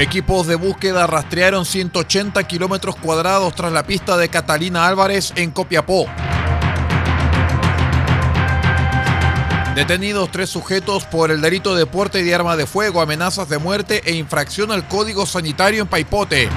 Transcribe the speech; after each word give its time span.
Equipos 0.00 0.46
de 0.46 0.54
búsqueda 0.54 1.06
rastrearon 1.06 1.66
180 1.66 2.42
kilómetros 2.44 2.96
cuadrados 2.96 3.54
tras 3.54 3.70
la 3.70 3.82
pista 3.82 4.16
de 4.16 4.30
Catalina 4.30 4.86
Álvarez 4.86 5.30
en 5.36 5.50
Copiapó. 5.50 6.06
Detenidos 9.74 10.30
tres 10.32 10.48
sujetos 10.48 11.04
por 11.04 11.30
el 11.30 11.42
delito 11.42 11.74
de 11.74 11.84
porte 11.84 12.24
de 12.24 12.34
arma 12.34 12.56
de 12.56 12.66
fuego, 12.66 13.02
amenazas 13.02 13.50
de 13.50 13.58
muerte 13.58 14.00
e 14.06 14.14
infracción 14.14 14.72
al 14.72 14.88
código 14.88 15.26
sanitario 15.26 15.82
en 15.82 15.88
Paipote. 15.88 16.48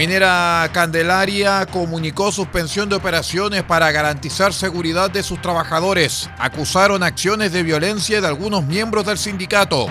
Minera 0.00 0.66
Candelaria 0.72 1.66
comunicó 1.66 2.32
suspensión 2.32 2.88
de 2.88 2.96
operaciones 2.96 3.64
para 3.64 3.92
garantizar 3.92 4.54
seguridad 4.54 5.10
de 5.10 5.22
sus 5.22 5.42
trabajadores. 5.42 6.30
Acusaron 6.38 7.02
acciones 7.02 7.52
de 7.52 7.62
violencia 7.62 8.22
de 8.22 8.26
algunos 8.26 8.64
miembros 8.64 9.04
del 9.04 9.18
sindicato. 9.18 9.88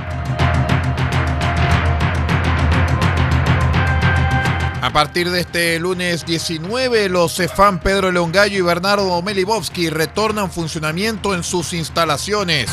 A 4.81 4.89
partir 4.91 5.29
de 5.29 5.41
este 5.41 5.77
lunes 5.77 6.25
19, 6.25 7.07
los 7.07 7.35
Cefam 7.35 7.77
Pedro 7.77 8.11
Leongallo 8.11 8.57
y 8.57 8.61
Bernardo 8.61 9.21
Melibovsky 9.21 9.91
retornan 9.91 10.49
funcionamiento 10.49 11.35
en 11.35 11.43
sus 11.43 11.71
instalaciones. 11.73 12.71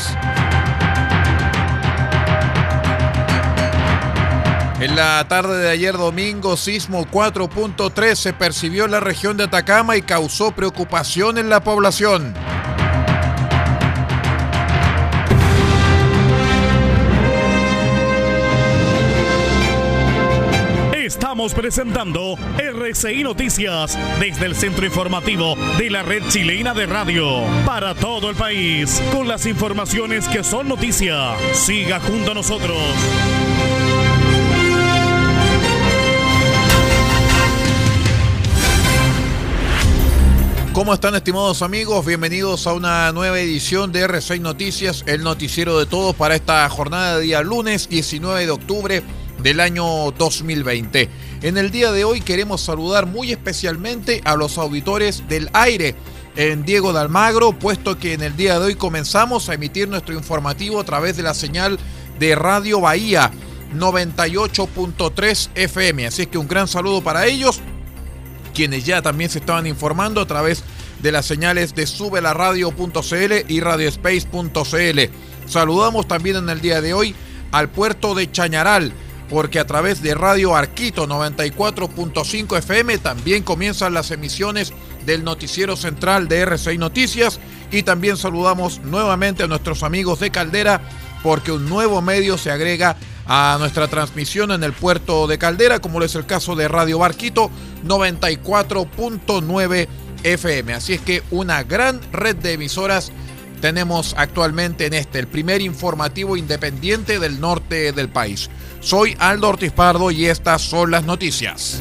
En 4.87 4.95
la 4.95 5.27
tarde 5.27 5.59
de 5.59 5.69
ayer 5.69 5.97
domingo, 5.97 6.55
sismo 6.55 7.05
4.3 7.07 8.15
se 8.15 8.31
percibió 8.31 8.85
en 8.85 8.91
la 8.91 9.01
región 9.01 9.35
de 9.35 9.43
Atacama 9.43 9.97
y 9.97 10.01
causó 10.01 10.53
preocupación 10.53 11.37
en 11.37 11.49
la 11.49 11.61
población. 11.61 12.33
Estamos 20.93 21.53
presentando 21.53 22.35
RCI 22.57 23.23
Noticias 23.23 23.99
desde 24.21 24.45
el 24.45 24.55
centro 24.55 24.85
informativo 24.85 25.55
de 25.77 25.89
la 25.89 26.01
red 26.01 26.23
chilena 26.29 26.73
de 26.73 26.85
radio 26.85 27.41
para 27.65 27.93
todo 27.93 28.29
el 28.29 28.37
país 28.37 29.03
con 29.11 29.27
las 29.27 29.45
informaciones 29.47 30.29
que 30.29 30.45
son 30.45 30.69
noticia. 30.69 31.35
Siga 31.51 31.99
junto 31.99 32.31
a 32.31 32.35
nosotros. 32.35 32.77
¿Cómo 40.77 40.93
están 40.93 41.15
estimados 41.15 41.63
amigos? 41.63 42.05
Bienvenidos 42.05 42.67
a 42.67 42.73
una 42.73 43.11
nueva 43.11 43.39
edición 43.39 43.91
de 43.91 44.07
R6 44.07 44.41
Noticias, 44.41 45.03
el 45.07 45.23
noticiero 45.23 45.79
de 45.79 45.87
todos 45.87 46.15
para 46.15 46.35
esta 46.35 46.69
jornada 46.69 47.17
de 47.17 47.23
día 47.23 47.41
lunes 47.41 47.89
19 47.89 48.45
de 48.45 48.51
octubre 48.51 49.03
del 49.41 49.59
año 49.59 50.11
2020. 50.11 51.09
En 51.41 51.57
el 51.57 51.71
día 51.71 51.91
de 51.91 52.03
hoy 52.03 52.21
queremos 52.21 52.61
saludar 52.61 53.07
muy 53.07 53.31
especialmente 53.31 54.21
a 54.23 54.35
los 54.35 54.59
auditores 54.59 55.27
del 55.27 55.49
aire 55.53 55.95
en 56.35 56.63
Diego 56.63 56.93
de 56.93 56.99
Almagro, 56.99 57.57
puesto 57.57 57.97
que 57.97 58.13
en 58.13 58.21
el 58.21 58.37
día 58.37 58.59
de 58.59 58.65
hoy 58.67 58.75
comenzamos 58.75 59.49
a 59.49 59.55
emitir 59.55 59.89
nuestro 59.89 60.13
informativo 60.13 60.79
a 60.79 60.83
través 60.83 61.17
de 61.17 61.23
la 61.23 61.33
señal 61.33 61.79
de 62.19 62.35
Radio 62.35 62.81
Bahía 62.81 63.31
98.3 63.73 65.49
FM. 65.55 66.05
Así 66.05 66.21
es 66.21 66.27
que 66.27 66.37
un 66.37 66.47
gran 66.47 66.67
saludo 66.67 67.01
para 67.01 67.25
ellos 67.25 67.63
quienes 68.57 68.85
ya 68.85 69.03
también 69.03 69.29
se 69.29 69.37
estaban 69.37 69.67
informando 69.67 70.19
a 70.19 70.25
través 70.25 70.63
de 70.99 71.11
las 71.11 71.27
señales 71.27 71.75
de 71.75 71.85
subelaradio.cl 71.85 73.33
y 73.47 73.59
radiospace.cl. 73.59 74.99
Saludamos 75.45 76.07
también 76.07 76.37
en 76.37 76.49
el 76.49 76.59
día 76.59 76.81
de 76.81 76.95
hoy 76.95 77.13
al 77.51 77.69
puerto 77.69 78.15
de 78.15 78.31
Chañaral, 78.31 78.93
porque 79.29 79.59
a 79.59 79.67
través 79.67 80.01
de 80.01 80.15
Radio 80.15 80.55
Arquito 80.55 81.07
94.5 81.07 82.57
FM 82.57 82.97
también 82.97 83.43
comienzan 83.43 83.93
las 83.93 84.09
emisiones 84.09 84.73
del 85.05 85.23
noticiero 85.23 85.75
central 85.75 86.27
de 86.27 86.39
RCI 86.39 86.79
Noticias 86.79 87.39
y 87.71 87.83
también 87.83 88.17
saludamos 88.17 88.79
nuevamente 88.79 89.43
a 89.43 89.47
nuestros 89.47 89.83
amigos 89.83 90.19
de 90.19 90.31
Caldera 90.31 90.81
porque 91.21 91.51
un 91.51 91.69
nuevo 91.69 92.01
medio 92.01 92.39
se 92.39 92.49
agrega 92.49 92.97
a 93.27 93.57
nuestra 93.59 93.87
transmisión 93.87 94.51
en 94.51 94.63
el 94.63 94.73
puerto 94.73 95.27
de 95.27 95.37
Caldera, 95.37 95.79
como 95.79 96.01
es 96.01 96.15
el 96.15 96.25
caso 96.25 96.55
de 96.55 96.67
Radio 96.67 96.99
Barquito 96.99 97.49
94.9 97.85 99.87
FM. 100.23 100.73
Así 100.73 100.93
es 100.93 101.01
que 101.01 101.23
una 101.31 101.63
gran 101.63 102.01
red 102.11 102.35
de 102.35 102.53
emisoras 102.53 103.11
tenemos 103.61 104.13
actualmente 104.17 104.85
en 104.85 104.93
este, 104.93 105.19
el 105.19 105.27
primer 105.27 105.61
informativo 105.61 106.37
independiente 106.37 107.19
del 107.19 107.39
norte 107.39 107.91
del 107.91 108.09
país. 108.09 108.49
Soy 108.79 109.15
Aldo 109.19 109.49
Ortiz 109.49 109.71
Pardo 109.71 110.11
y 110.11 110.27
estas 110.27 110.61
son 110.61 110.91
las 110.91 111.03
noticias. 111.03 111.79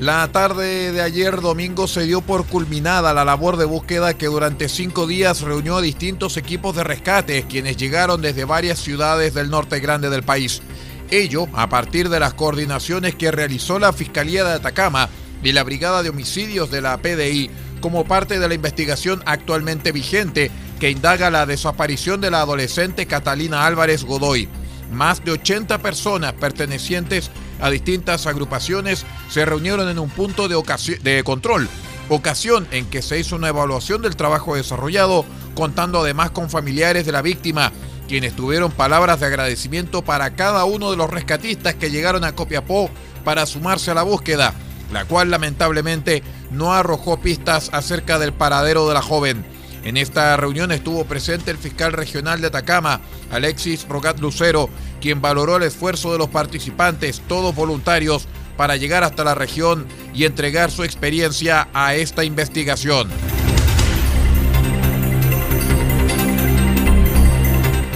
La 0.00 0.26
tarde 0.32 0.92
de 0.92 1.02
ayer 1.02 1.42
domingo 1.42 1.86
se 1.86 2.04
dio 2.04 2.22
por 2.22 2.46
culminada 2.46 3.12
la 3.12 3.22
labor 3.22 3.58
de 3.58 3.66
búsqueda 3.66 4.14
que 4.14 4.28
durante 4.28 4.70
cinco 4.70 5.06
días 5.06 5.42
reunió 5.42 5.76
a 5.76 5.82
distintos 5.82 6.38
equipos 6.38 6.74
de 6.74 6.84
rescate, 6.84 7.42
quienes 7.42 7.76
llegaron 7.76 8.22
desde 8.22 8.46
varias 8.46 8.78
ciudades 8.78 9.34
del 9.34 9.50
norte 9.50 9.78
grande 9.78 10.08
del 10.08 10.22
país. 10.22 10.62
Ello 11.10 11.48
a 11.52 11.68
partir 11.68 12.08
de 12.08 12.18
las 12.18 12.32
coordinaciones 12.32 13.14
que 13.14 13.30
realizó 13.30 13.78
la 13.78 13.92
Fiscalía 13.92 14.42
de 14.42 14.54
Atacama 14.54 15.10
y 15.42 15.52
la 15.52 15.64
Brigada 15.64 16.02
de 16.02 16.08
Homicidios 16.08 16.70
de 16.70 16.80
la 16.80 16.96
PDI 16.96 17.50
como 17.82 18.06
parte 18.06 18.38
de 18.38 18.48
la 18.48 18.54
investigación 18.54 19.22
actualmente 19.26 19.92
vigente 19.92 20.50
que 20.80 20.88
indaga 20.88 21.28
la 21.28 21.44
desaparición 21.44 22.22
de 22.22 22.30
la 22.30 22.40
adolescente 22.40 23.04
Catalina 23.04 23.66
Álvarez 23.66 24.04
Godoy. 24.04 24.48
Más 24.90 25.24
de 25.24 25.32
80 25.32 25.78
personas 25.78 26.32
pertenecientes 26.32 27.30
a 27.60 27.70
distintas 27.70 28.26
agrupaciones 28.26 29.06
se 29.28 29.44
reunieron 29.44 29.88
en 29.88 29.98
un 29.98 30.10
punto 30.10 30.48
de, 30.48 31.22
control, 31.24 31.68
ocasión 32.08 32.66
en 32.72 32.86
que 32.86 33.02
se 33.02 33.18
hizo 33.18 33.36
una 33.36 33.48
evaluación 33.48 34.02
del 34.02 34.16
trabajo 34.16 34.56
desarrollado, 34.56 35.24
contando 35.54 36.00
además 36.00 36.30
con 36.32 36.50
familiares 36.50 37.06
de 37.06 37.12
la 37.12 37.22
víctima, 37.22 37.72
quienes 38.08 38.34
tuvieron 38.34 38.72
palabras 38.72 39.20
de 39.20 39.26
agradecimiento 39.26 40.02
para 40.02 40.34
cada 40.34 40.64
uno 40.64 40.90
de 40.90 40.96
los 40.96 41.08
rescatistas 41.08 41.76
que 41.76 41.90
llegaron 41.90 42.24
a 42.24 42.34
Copiapó 42.34 42.90
para 43.24 43.46
sumarse 43.46 43.92
a 43.92 43.94
la 43.94 44.02
búsqueda, 44.02 44.54
la 44.92 45.04
cual 45.04 45.30
lamentablemente 45.30 46.24
no 46.50 46.72
arrojó 46.72 47.20
pistas 47.20 47.70
acerca 47.72 48.18
del 48.18 48.32
paradero 48.32 48.88
de 48.88 48.94
la 48.94 49.02
joven. 49.02 49.44
En 49.82 49.96
esta 49.96 50.36
reunión 50.36 50.72
estuvo 50.72 51.04
presente 51.04 51.50
el 51.50 51.56
fiscal 51.56 51.92
regional 51.92 52.40
de 52.40 52.48
Atacama, 52.48 53.00
Alexis 53.30 53.86
Rogat 53.88 54.20
Lucero, 54.20 54.68
quien 55.00 55.22
valoró 55.22 55.56
el 55.56 55.62
esfuerzo 55.62 56.12
de 56.12 56.18
los 56.18 56.28
participantes, 56.28 57.22
todos 57.26 57.54
voluntarios, 57.54 58.28
para 58.58 58.76
llegar 58.76 59.04
hasta 59.04 59.24
la 59.24 59.34
región 59.34 59.86
y 60.12 60.24
entregar 60.24 60.70
su 60.70 60.84
experiencia 60.84 61.68
a 61.72 61.94
esta 61.94 62.24
investigación. 62.24 63.08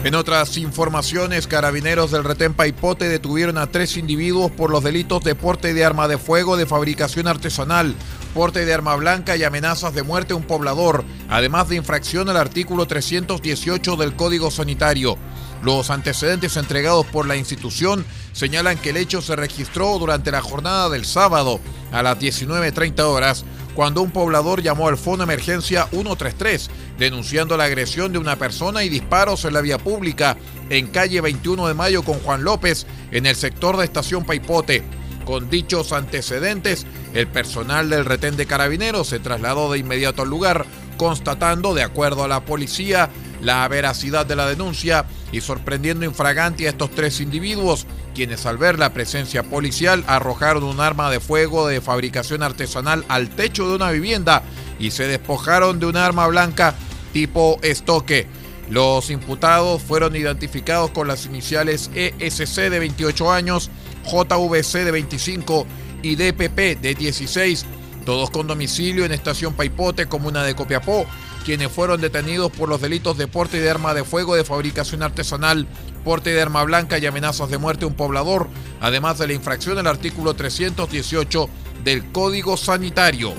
En 0.05 0.15
otras 0.15 0.59
informaciones, 0.59 1.47
carabineros 1.47 2.11
del 2.11 2.25
retén 2.25 2.53
Paipote 2.53 3.09
detuvieron 3.09 3.57
a 3.57 3.69
tres 3.69 3.97
individuos 3.97 4.51
por 4.51 4.71
los 4.71 4.85
delitos 4.85 5.25
de 5.25 5.35
porte 5.35 5.73
de 5.73 5.83
arma 5.83 6.09
de 6.09 6.19
fuego 6.19 6.59
de 6.59 6.67
fabricación 6.67 7.27
artesanal, 7.27 7.95
porte 8.35 8.67
de 8.67 8.75
arma 8.75 8.97
blanca 8.97 9.37
y 9.37 9.45
amenazas 9.45 9.95
de 9.95 10.03
muerte 10.03 10.33
a 10.33 10.37
un 10.37 10.43
poblador, 10.43 11.05
además 11.31 11.69
de 11.69 11.77
infracción 11.77 12.29
al 12.29 12.37
artículo 12.37 12.87
318 12.87 13.97
del 13.97 14.17
Código 14.17 14.51
Sanitario. 14.51 15.17
Los 15.63 15.89
antecedentes 15.89 16.57
entregados 16.57 17.07
por 17.07 17.27
la 17.27 17.37
institución 17.37 18.05
señalan 18.33 18.77
que 18.77 18.91
el 18.91 18.97
hecho 18.99 19.23
se 19.23 19.37
registró 19.37 19.99
durante 19.99 20.33
la 20.33 20.43
jornada 20.43 20.91
del 20.91 21.05
sábado 21.05 21.61
a 21.93 22.03
las 22.03 22.19
19.30 22.19 23.01
horas 23.03 23.45
cuando 23.75 24.03
un 24.03 24.11
poblador 24.11 24.63
llamó 24.63 24.89
al 24.89 24.99
Fondo 24.99 25.25
Emergencia 25.25 25.87
133 25.91 26.71
denunciando 26.99 27.57
la 27.57 27.65
agresión 27.65 28.13
de 28.13 28.19
una 28.19 28.37
persona 28.37 28.85
y 28.85 28.89
disparos 28.89 29.45
en 29.45 29.55
la 29.55 29.61
vía 29.61 29.79
pública 29.79 30.37
en 30.71 30.89
calle 30.89 31.21
21 31.21 31.69
de 31.69 31.75
Mayo 31.75 32.03
con 32.03 32.19
Juan 32.21 32.45
López 32.45 32.87
en 33.11 33.27
el 33.27 33.37
sector 33.37 33.77
de 33.77 33.85
Estación 33.85 34.25
Paipote. 34.25 34.83
Con 35.25 35.49
dichos 35.49 35.93
antecedentes, 35.93 36.87
el 37.15 37.27
personal 37.27 37.89
del 37.89 38.05
retén 38.05 38.37
de 38.37 38.47
carabineros 38.47 39.09
se 39.09 39.19
trasladó 39.19 39.73
de 39.73 39.79
inmediato 39.79 40.23
al 40.23 40.29
lugar, 40.29 40.67
constatando, 40.97 41.75
de 41.75 41.83
acuerdo 41.83 42.25
a 42.25 42.29
la 42.29 42.45
policía, 42.45 43.11
la 43.41 43.67
veracidad 43.69 44.27
de 44.27 44.37
la 44.37 44.47
denuncia 44.47 45.07
y 45.33 45.41
sorprendiendo 45.41 46.05
infragante 46.05 46.67
a 46.67 46.71
estos 46.71 46.91
tres 46.91 47.21
individuos, 47.21 47.87
quienes 48.15 48.47
al 48.47 48.59
ver 48.59 48.79
la 48.79 48.93
presencia 48.93 49.43
policial 49.43 50.05
arrojaron 50.07 50.65
un 50.65 50.81
arma 50.81 51.11
de 51.11 51.21
fuego 51.21 51.67
de 51.67 51.81
fabricación 51.81 52.43
artesanal 52.43 53.05
al 53.09 53.31
techo 53.31 53.69
de 53.69 53.77
una 53.77 53.91
vivienda 53.91 54.43
y 54.79 54.91
se 54.93 55.07
despojaron 55.07 55.81
de 55.81 55.87
un 55.87 55.97
arma 55.97 56.27
blanca 56.27 56.75
tipo 57.13 57.59
estoque. 57.63 58.27
Los 58.71 59.11
imputados 59.11 59.83
fueron 59.83 60.17
identificados 60.17 60.91
con 60.91 61.07
las 61.07 61.27
iniciales 61.27 61.91
ESC 61.95 62.71
de 62.71 62.79
28 62.79 63.31
años, 63.31 63.71
JVC 64.05 64.85
de 64.85 64.91
25 64.91 65.67
y 66.03 66.17
DPP 66.17 66.81
de 66.81 66.95
16, 66.95 67.67
todos 68.05 68.31
con 68.31 68.47
domicilio 68.47 69.05
en 69.05 69.13
Estación 69.13 69.55
Paipote, 69.55 70.07
comuna 70.07 70.45
de 70.45 70.55
Copiapó, 70.55 71.07
quienes 71.45 71.71
fueron 71.71 72.01
detenidos 72.01 72.53
por 72.53 72.69
los 72.69 72.81
delitos 72.81 73.19
de 73.19 73.27
porte 73.27 73.61
de 73.61 73.71
arma 73.71 73.95
de 73.95 74.05
fuego 74.05 74.35
de 74.35 74.45
fabricación 74.45 75.03
artesanal, 75.03 75.67
porte 76.05 76.31
de 76.31 76.43
arma 76.43 76.63
blanca 76.65 76.99
y 76.99 77.07
amenazas 77.07 77.51
de 77.51 77.59
muerte 77.59 77.85
a 77.85 77.89
un 77.89 77.95
poblador, 77.95 78.49
además 78.81 79.19
de 79.19 79.27
la 79.27 79.33
infracción 79.33 79.79
al 79.79 79.87
artículo 79.87 80.35
318 80.35 81.49
del 81.83 82.11
Código 82.13 82.57
Sanitario. 82.57 83.35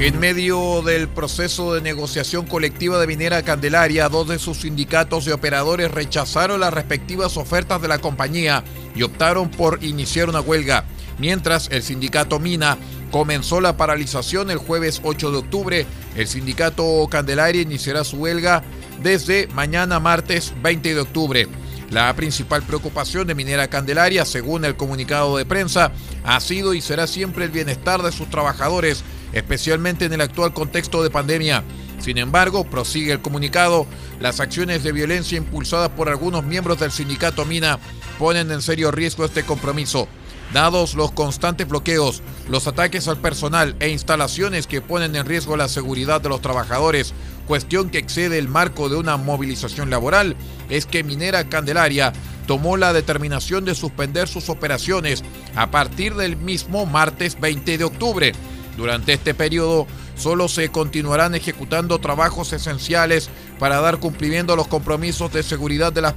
En 0.00 0.20
medio 0.20 0.80
del 0.82 1.08
proceso 1.08 1.74
de 1.74 1.80
negociación 1.80 2.46
colectiva 2.46 3.00
de 3.00 3.08
Minera 3.08 3.42
Candelaria, 3.42 4.08
dos 4.08 4.28
de 4.28 4.38
sus 4.38 4.58
sindicatos 4.58 5.24
de 5.24 5.32
operadores 5.32 5.90
rechazaron 5.90 6.60
las 6.60 6.72
respectivas 6.72 7.36
ofertas 7.36 7.82
de 7.82 7.88
la 7.88 7.98
compañía 7.98 8.62
y 8.94 9.02
optaron 9.02 9.50
por 9.50 9.82
iniciar 9.82 10.28
una 10.28 10.40
huelga, 10.40 10.84
mientras 11.18 11.68
el 11.72 11.82
sindicato 11.82 12.38
Mina 12.38 12.78
comenzó 13.10 13.60
la 13.60 13.76
paralización 13.76 14.52
el 14.52 14.58
jueves 14.58 15.00
8 15.02 15.32
de 15.32 15.36
octubre. 15.38 15.86
El 16.14 16.28
sindicato 16.28 17.08
Candelaria 17.10 17.62
iniciará 17.62 18.04
su 18.04 18.18
huelga 18.18 18.62
desde 19.02 19.48
mañana 19.48 19.98
martes 19.98 20.54
20 20.62 20.94
de 20.94 21.00
octubre. 21.00 21.48
La 21.90 22.14
principal 22.14 22.62
preocupación 22.62 23.26
de 23.26 23.34
Minera 23.34 23.66
Candelaria, 23.66 24.24
según 24.24 24.64
el 24.64 24.76
comunicado 24.76 25.36
de 25.38 25.44
prensa, 25.44 25.90
ha 26.22 26.38
sido 26.38 26.74
y 26.74 26.82
será 26.82 27.08
siempre 27.08 27.46
el 27.46 27.50
bienestar 27.50 28.02
de 28.02 28.12
sus 28.12 28.30
trabajadores 28.30 29.02
especialmente 29.32 30.04
en 30.04 30.12
el 30.12 30.20
actual 30.20 30.52
contexto 30.52 31.02
de 31.02 31.10
pandemia. 31.10 31.64
Sin 31.98 32.18
embargo, 32.18 32.64
prosigue 32.64 33.12
el 33.12 33.20
comunicado, 33.20 33.86
las 34.20 34.40
acciones 34.40 34.82
de 34.82 34.92
violencia 34.92 35.38
impulsadas 35.38 35.90
por 35.90 36.08
algunos 36.08 36.44
miembros 36.44 36.78
del 36.78 36.92
sindicato 36.92 37.44
Mina 37.44 37.78
ponen 38.18 38.50
en 38.50 38.62
serio 38.62 38.90
riesgo 38.90 39.24
este 39.24 39.44
compromiso. 39.44 40.08
Dados 40.52 40.94
los 40.94 41.10
constantes 41.12 41.68
bloqueos, 41.68 42.22
los 42.48 42.66
ataques 42.66 43.06
al 43.06 43.18
personal 43.18 43.76
e 43.80 43.90
instalaciones 43.90 44.66
que 44.66 44.80
ponen 44.80 45.14
en 45.14 45.26
riesgo 45.26 45.58
la 45.58 45.68
seguridad 45.68 46.22
de 46.22 46.30
los 46.30 46.40
trabajadores, 46.40 47.12
cuestión 47.46 47.90
que 47.90 47.98
excede 47.98 48.38
el 48.38 48.48
marco 48.48 48.88
de 48.88 48.96
una 48.96 49.18
movilización 49.18 49.90
laboral, 49.90 50.36
es 50.70 50.86
que 50.86 51.04
Minera 51.04 51.50
Candelaria 51.50 52.14
tomó 52.46 52.78
la 52.78 52.94
determinación 52.94 53.66
de 53.66 53.74
suspender 53.74 54.26
sus 54.26 54.48
operaciones 54.48 55.22
a 55.54 55.70
partir 55.70 56.14
del 56.14 56.36
mismo 56.36 56.86
martes 56.86 57.38
20 57.38 57.76
de 57.76 57.84
octubre 57.84 58.32
durante 58.78 59.12
este 59.12 59.34
periodo 59.34 59.88
solo 60.16 60.48
se 60.48 60.70
continuarán 60.70 61.34
ejecutando 61.34 61.98
trabajos 61.98 62.52
esenciales 62.52 63.28
para 63.58 63.80
dar 63.80 63.98
cumplimiento 63.98 64.52
a 64.52 64.56
los 64.56 64.68
compromisos 64.68 65.32
de 65.32 65.42
seguridad 65.42 65.92
de 65.92 66.00
las, 66.00 66.14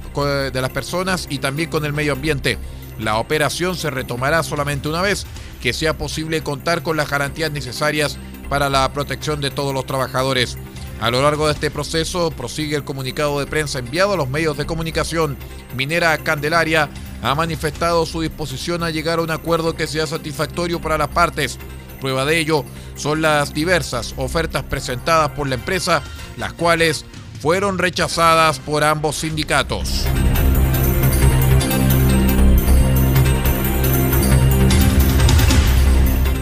de 0.52 0.60
las 0.60 0.70
personas 0.70 1.26
y 1.28 1.38
también 1.38 1.68
con 1.68 1.84
el 1.84 1.92
medio 1.92 2.12
ambiente. 2.12 2.58
La 3.00 3.18
operación 3.18 3.74
se 3.74 3.90
retomará 3.90 4.44
solamente 4.44 4.88
una 4.88 5.02
vez 5.02 5.26
que 5.60 5.72
sea 5.72 5.98
posible 5.98 6.44
contar 6.44 6.84
con 6.84 6.96
las 6.96 7.10
garantías 7.10 7.50
necesarias 7.50 8.16
para 8.48 8.70
la 8.70 8.92
protección 8.92 9.40
de 9.40 9.50
todos 9.50 9.74
los 9.74 9.84
trabajadores. 9.84 10.56
A 11.00 11.10
lo 11.10 11.20
largo 11.20 11.48
de 11.48 11.54
este 11.54 11.72
proceso 11.72 12.30
prosigue 12.30 12.76
el 12.76 12.84
comunicado 12.84 13.40
de 13.40 13.46
prensa 13.46 13.80
enviado 13.80 14.12
a 14.12 14.16
los 14.16 14.28
medios 14.28 14.56
de 14.56 14.66
comunicación. 14.66 15.36
Minera 15.76 16.16
Candelaria 16.18 16.88
ha 17.22 17.34
manifestado 17.34 18.06
su 18.06 18.20
disposición 18.20 18.84
a 18.84 18.90
llegar 18.90 19.18
a 19.18 19.22
un 19.22 19.32
acuerdo 19.32 19.74
que 19.74 19.88
sea 19.88 20.06
satisfactorio 20.06 20.80
para 20.80 20.98
las 20.98 21.08
partes 21.08 21.58
Prueba 22.02 22.24
de 22.24 22.36
ello 22.36 22.64
son 22.96 23.22
las 23.22 23.54
diversas 23.54 24.14
ofertas 24.16 24.64
presentadas 24.64 25.30
por 25.30 25.46
la 25.46 25.54
empresa, 25.54 26.02
las 26.36 26.52
cuales 26.52 27.04
fueron 27.40 27.78
rechazadas 27.78 28.58
por 28.58 28.82
ambos 28.82 29.18
sindicatos. 29.18 30.04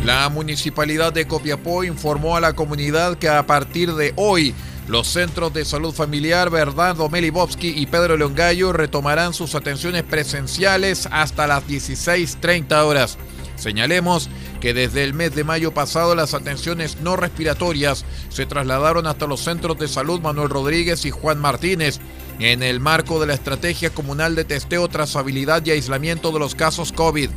La 0.02 0.30
municipalidad 0.30 1.12
de 1.12 1.26
Copiapó 1.26 1.84
informó 1.84 2.38
a 2.38 2.40
la 2.40 2.54
comunidad 2.54 3.18
que 3.18 3.28
a 3.28 3.46
partir 3.46 3.92
de 3.92 4.14
hoy 4.16 4.54
los 4.88 5.08
centros 5.08 5.52
de 5.52 5.66
salud 5.66 5.92
familiar 5.92 6.48
Bernardo 6.48 7.10
Melibovsky 7.10 7.68
y 7.76 7.84
Pedro 7.84 8.16
Leongallo 8.16 8.72
retomarán 8.72 9.34
sus 9.34 9.54
atenciones 9.54 10.04
presenciales 10.04 11.06
hasta 11.12 11.46
las 11.46 11.68
16.30 11.68 12.82
horas. 12.82 13.18
Señalemos 13.60 14.30
que 14.60 14.72
desde 14.72 15.04
el 15.04 15.12
mes 15.12 15.34
de 15.34 15.44
mayo 15.44 15.72
pasado 15.72 16.14
las 16.14 16.32
atenciones 16.32 16.96
no 17.02 17.16
respiratorias 17.16 18.06
se 18.30 18.46
trasladaron 18.46 19.06
hasta 19.06 19.26
los 19.26 19.40
centros 19.40 19.78
de 19.78 19.86
salud 19.86 20.20
Manuel 20.20 20.48
Rodríguez 20.48 21.04
y 21.04 21.10
Juan 21.10 21.38
Martínez 21.38 22.00
en 22.38 22.62
el 22.62 22.80
marco 22.80 23.20
de 23.20 23.26
la 23.26 23.34
estrategia 23.34 23.90
comunal 23.90 24.34
de 24.34 24.44
testeo, 24.44 24.88
trazabilidad 24.88 25.64
y 25.66 25.72
aislamiento 25.72 26.32
de 26.32 26.38
los 26.38 26.54
casos 26.54 26.90
COVID. 26.90 27.28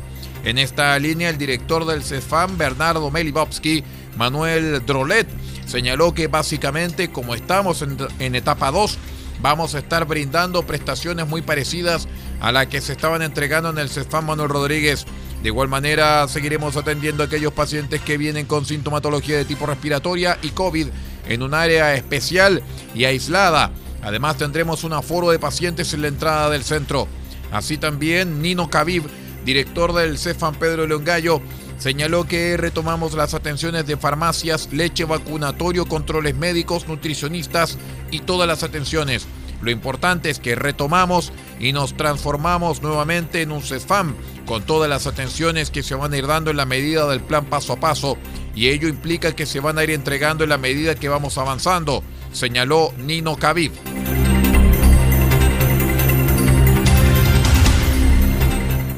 En 0.44 0.56
esta 0.56 0.98
línea, 0.98 1.28
el 1.28 1.36
director 1.36 1.84
del 1.84 2.02
CEFAM, 2.02 2.56
Bernardo 2.56 3.10
Melibovsky, 3.10 3.84
Manuel 4.16 4.84
Drolet, 4.86 5.26
señaló 5.66 6.14
que 6.14 6.28
básicamente 6.28 7.10
como 7.10 7.34
estamos 7.34 7.82
en, 7.82 7.98
en 8.18 8.34
etapa 8.34 8.70
2, 8.70 8.98
vamos 9.42 9.74
a 9.74 9.78
estar 9.80 10.06
brindando 10.06 10.62
prestaciones 10.62 11.26
muy 11.26 11.42
parecidas 11.42 12.08
a 12.40 12.50
las 12.50 12.68
que 12.68 12.80
se 12.80 12.92
estaban 12.92 13.20
entregando 13.20 13.68
en 13.68 13.78
el 13.78 13.90
CEFAM 13.90 14.26
Manuel 14.26 14.48
Rodríguez. 14.48 15.04
De 15.44 15.50
igual 15.50 15.68
manera, 15.68 16.26
seguiremos 16.26 16.74
atendiendo 16.74 17.22
a 17.22 17.26
aquellos 17.26 17.52
pacientes 17.52 18.00
que 18.00 18.16
vienen 18.16 18.46
con 18.46 18.64
sintomatología 18.64 19.36
de 19.36 19.44
tipo 19.44 19.66
respiratoria 19.66 20.38
y 20.40 20.48
COVID 20.48 20.86
en 21.28 21.42
un 21.42 21.52
área 21.52 21.94
especial 21.94 22.62
y 22.94 23.04
aislada. 23.04 23.70
Además, 24.02 24.38
tendremos 24.38 24.84
un 24.84 24.94
aforo 24.94 25.28
de 25.28 25.38
pacientes 25.38 25.92
en 25.92 26.00
la 26.00 26.08
entrada 26.08 26.48
del 26.48 26.64
centro. 26.64 27.08
Así 27.52 27.76
también 27.76 28.40
Nino 28.40 28.70
Cavib, 28.70 29.02
director 29.44 29.92
del 29.92 30.16
Cefan 30.16 30.54
Pedro 30.54 30.86
León 30.86 31.04
Gallo, 31.04 31.42
señaló 31.76 32.26
que 32.26 32.56
retomamos 32.56 33.12
las 33.12 33.34
atenciones 33.34 33.86
de 33.86 33.98
farmacias, 33.98 34.70
leche 34.72 35.04
vacunatorio, 35.04 35.84
controles 35.84 36.34
médicos, 36.34 36.88
nutricionistas 36.88 37.76
y 38.10 38.20
todas 38.20 38.48
las 38.48 38.62
atenciones. 38.62 39.26
Lo 39.60 39.70
importante 39.70 40.30
es 40.30 40.38
que 40.38 40.54
retomamos 40.54 41.32
y 41.58 41.72
nos 41.72 41.96
transformamos 41.96 42.82
nuevamente 42.82 43.42
en 43.42 43.52
un 43.52 43.62
CESFAM 43.62 44.14
con 44.46 44.62
todas 44.62 44.90
las 44.90 45.06
atenciones 45.06 45.70
que 45.70 45.82
se 45.82 45.94
van 45.94 46.12
a 46.12 46.16
ir 46.16 46.26
dando 46.26 46.50
en 46.50 46.56
la 46.56 46.66
medida 46.66 47.06
del 47.06 47.20
plan 47.20 47.46
paso 47.46 47.74
a 47.74 47.80
paso 47.80 48.18
y 48.54 48.68
ello 48.68 48.88
implica 48.88 49.32
que 49.32 49.46
se 49.46 49.60
van 49.60 49.78
a 49.78 49.84
ir 49.84 49.90
entregando 49.90 50.44
en 50.44 50.50
la 50.50 50.58
medida 50.58 50.94
que 50.94 51.08
vamos 51.08 51.38
avanzando, 51.38 52.02
señaló 52.32 52.92
Nino 52.98 53.36
Cavif. 53.36 53.72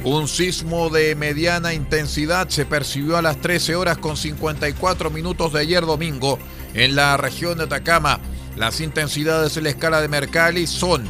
Un 0.07 0.29
sismo 0.29 0.89
de 0.89 1.17
mediana 1.17 1.75
intensidad 1.75 2.49
se 2.49 2.65
percibió 2.65 3.17
a 3.17 3.23
las 3.23 3.41
13 3.41 3.75
horas 3.75 3.99
con 3.99 4.17
54 4.17 5.11
minutos 5.11 5.53
de 5.53 5.61
ayer 5.61 5.85
domingo 5.85 6.39
en 6.75 6.95
la 6.95 7.17
región 7.17 7.59
de 7.59 7.65
Atacama. 7.65 8.21
Las 8.57 8.81
intensidades 8.81 9.57
en 9.59 9.65
la 9.65 9.71
escala 9.71 10.01
de 10.01 10.09
Mercalli 10.09 10.67
son 10.67 11.05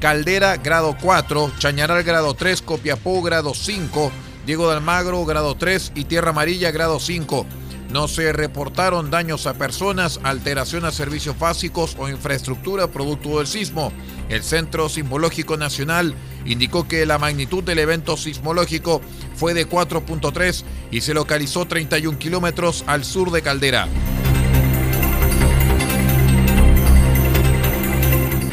Caldera 0.00 0.56
grado 0.56 0.96
4, 1.00 1.52
Chañaral 1.58 2.02
grado 2.04 2.32
3, 2.32 2.62
Copiapó 2.62 3.20
grado 3.22 3.52
5, 3.54 4.10
Diego 4.46 4.68
de 4.68 4.76
Almagro 4.76 5.24
grado 5.26 5.54
3 5.56 5.92
y 5.94 6.04
Tierra 6.04 6.30
Amarilla 6.30 6.70
grado 6.70 6.98
5. 6.98 7.46
No 7.90 8.08
se 8.08 8.32
reportaron 8.32 9.10
daños 9.10 9.46
a 9.46 9.54
personas, 9.54 10.20
alteración 10.22 10.86
a 10.86 10.90
servicios 10.90 11.38
básicos 11.38 11.96
o 11.98 12.08
infraestructura 12.08 12.88
producto 12.88 13.38
del 13.38 13.46
sismo. 13.46 13.92
El 14.28 14.42
Centro 14.42 14.88
Sismológico 14.88 15.56
Nacional 15.56 16.14
indicó 16.46 16.88
que 16.88 17.06
la 17.06 17.18
magnitud 17.18 17.62
del 17.62 17.78
evento 17.78 18.16
sismológico 18.16 19.02
fue 19.36 19.54
de 19.54 19.68
4.3 19.68 20.64
y 20.90 21.02
se 21.02 21.14
localizó 21.14 21.66
31 21.66 22.18
kilómetros 22.18 22.84
al 22.86 23.04
sur 23.04 23.30
de 23.30 23.42
Caldera. 23.42 23.86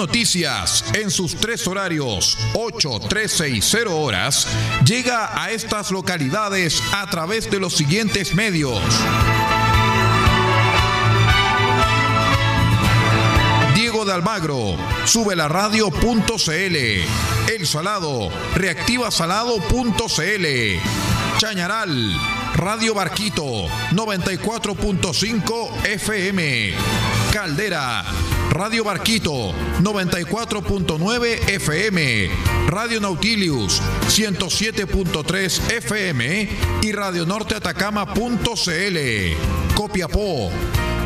Noticias, 0.00 0.82
en 0.94 1.10
sus 1.10 1.36
tres 1.36 1.66
horarios, 1.66 2.38
8, 2.54 3.00
13 3.00 3.50
y 3.50 3.60
0 3.60 3.98
horas, 3.98 4.46
llega 4.82 5.38
a 5.38 5.50
estas 5.50 5.90
localidades 5.90 6.82
a 6.94 7.10
través 7.10 7.50
de 7.50 7.60
los 7.60 7.76
siguientes 7.76 8.34
medios. 8.34 8.80
Diego 13.74 14.06
de 14.06 14.12
Almagro, 14.14 14.78
sube 15.04 15.36
la 15.36 15.48
radio.cl. 15.48 16.76
El 17.52 17.66
Salado, 17.66 18.30
reactivasalado.cl. 18.54 20.46
Chañaral, 21.36 22.18
Radio 22.54 22.94
Barquito, 22.94 23.68
94.5 23.92 25.84
FM. 25.84 26.72
Caldera, 27.32 28.02
Radio 28.50 28.84
Barquito 28.84 29.54
94.9 29.80 31.48
FM, 31.48 32.28
Radio 32.66 33.00
Nautilius 33.00 33.80
107.3 34.08 35.72
FM 35.72 36.48
y 36.82 36.92
Radio 36.92 37.24
Norte 37.24 37.54
Atacama.cl. 37.54 38.14
Copiapó. 39.74 40.50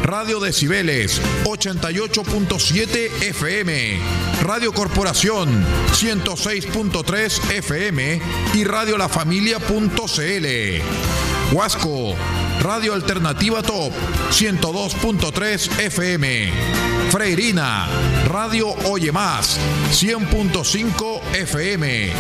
Radio 0.04 0.38
Decibeles 0.38 1.20
88.7 1.44 3.22
FM, 3.22 3.98
Radio 4.42 4.72
Corporación 4.72 5.64
106.3 5.92 7.50
FM 7.52 8.20
y 8.52 8.64
Radio 8.64 8.98
La 8.98 9.08
Familia.cl. 9.08 11.33
Huasco, 11.52 12.14
Radio 12.60 12.94
Alternativa 12.94 13.62
Top 13.62 13.92
102.3 14.30 15.80
FM. 15.80 16.52
Freirina, 17.10 17.86
Radio 18.26 18.68
Oye 18.90 19.12
Más 19.12 19.58
100.5 19.90 21.20
FM. 21.34 22.12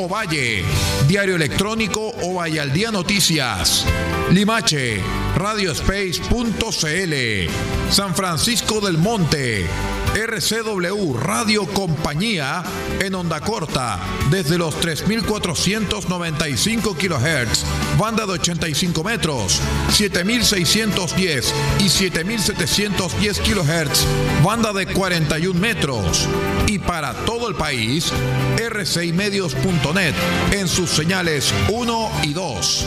Ovalle, 0.00 0.64
Diario 1.06 1.36
Electrónico 1.36 2.12
Ovalle 2.22 2.60
al 2.60 2.72
Día 2.72 2.90
Noticias. 2.90 3.84
Limache, 4.30 5.00
Radiospace.cl. 5.36 7.50
San 7.90 8.14
Francisco 8.14 8.80
del 8.80 8.96
Monte, 8.98 9.66
RCW 10.14 11.14
Radio 11.14 11.66
Compañía 11.66 12.62
en 13.00 13.14
onda 13.14 13.40
corta 13.40 13.98
desde 14.30 14.58
los 14.58 14.74
3.495 14.80 16.96
kHz, 16.96 17.64
banda 17.98 18.26
de 18.26 18.32
85 18.32 19.04
metros, 19.04 19.60
7.610 19.90 21.44
y 21.80 21.84
7.710 21.84 23.38
kHz, 23.42 24.06
banda 24.44 24.72
de 24.72 24.86
41 24.86 25.58
metros. 25.58 26.28
Y 26.66 26.78
para 26.78 27.12
todo 27.24 27.48
el 27.48 27.54
país, 27.54 28.12
rcimedios.net 28.56 30.14
en 30.52 30.68
sus 30.68 30.90
señales 30.90 31.52
1 31.68 32.10
y 32.22 32.32
2. 32.32 32.86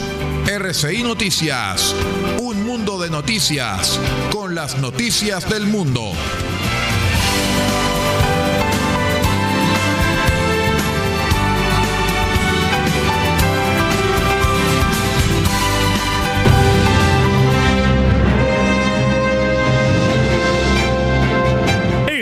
RCI 0.58 1.02
Noticias, 1.02 1.94
un 2.40 2.64
mundo 2.64 2.98
de 2.98 3.10
noticias 3.10 4.00
con 4.30 4.54
las 4.54 4.78
noticias 4.78 5.46
del 5.50 5.66
mundo. 5.66 6.12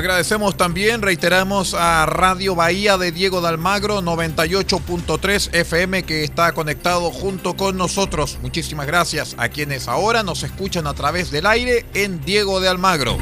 Agradecemos 0.00 0.56
también, 0.56 1.02
reiteramos 1.02 1.74
a 1.74 2.06
Radio 2.06 2.54
Bahía 2.54 2.96
de 2.96 3.12
Diego 3.12 3.42
de 3.42 3.48
Almagro 3.48 4.00
98.3 4.00 5.52
FM 5.52 6.04
que 6.04 6.24
está 6.24 6.52
conectado 6.52 7.10
junto 7.10 7.54
con 7.54 7.76
nosotros. 7.76 8.38
Muchísimas 8.40 8.86
gracias 8.86 9.34
a 9.36 9.50
quienes 9.50 9.88
ahora 9.88 10.22
nos 10.22 10.42
escuchan 10.42 10.86
a 10.86 10.94
través 10.94 11.30
del 11.30 11.44
aire 11.44 11.84
en 11.92 12.24
Diego 12.24 12.60
de 12.60 12.70
Almagro. 12.70 13.18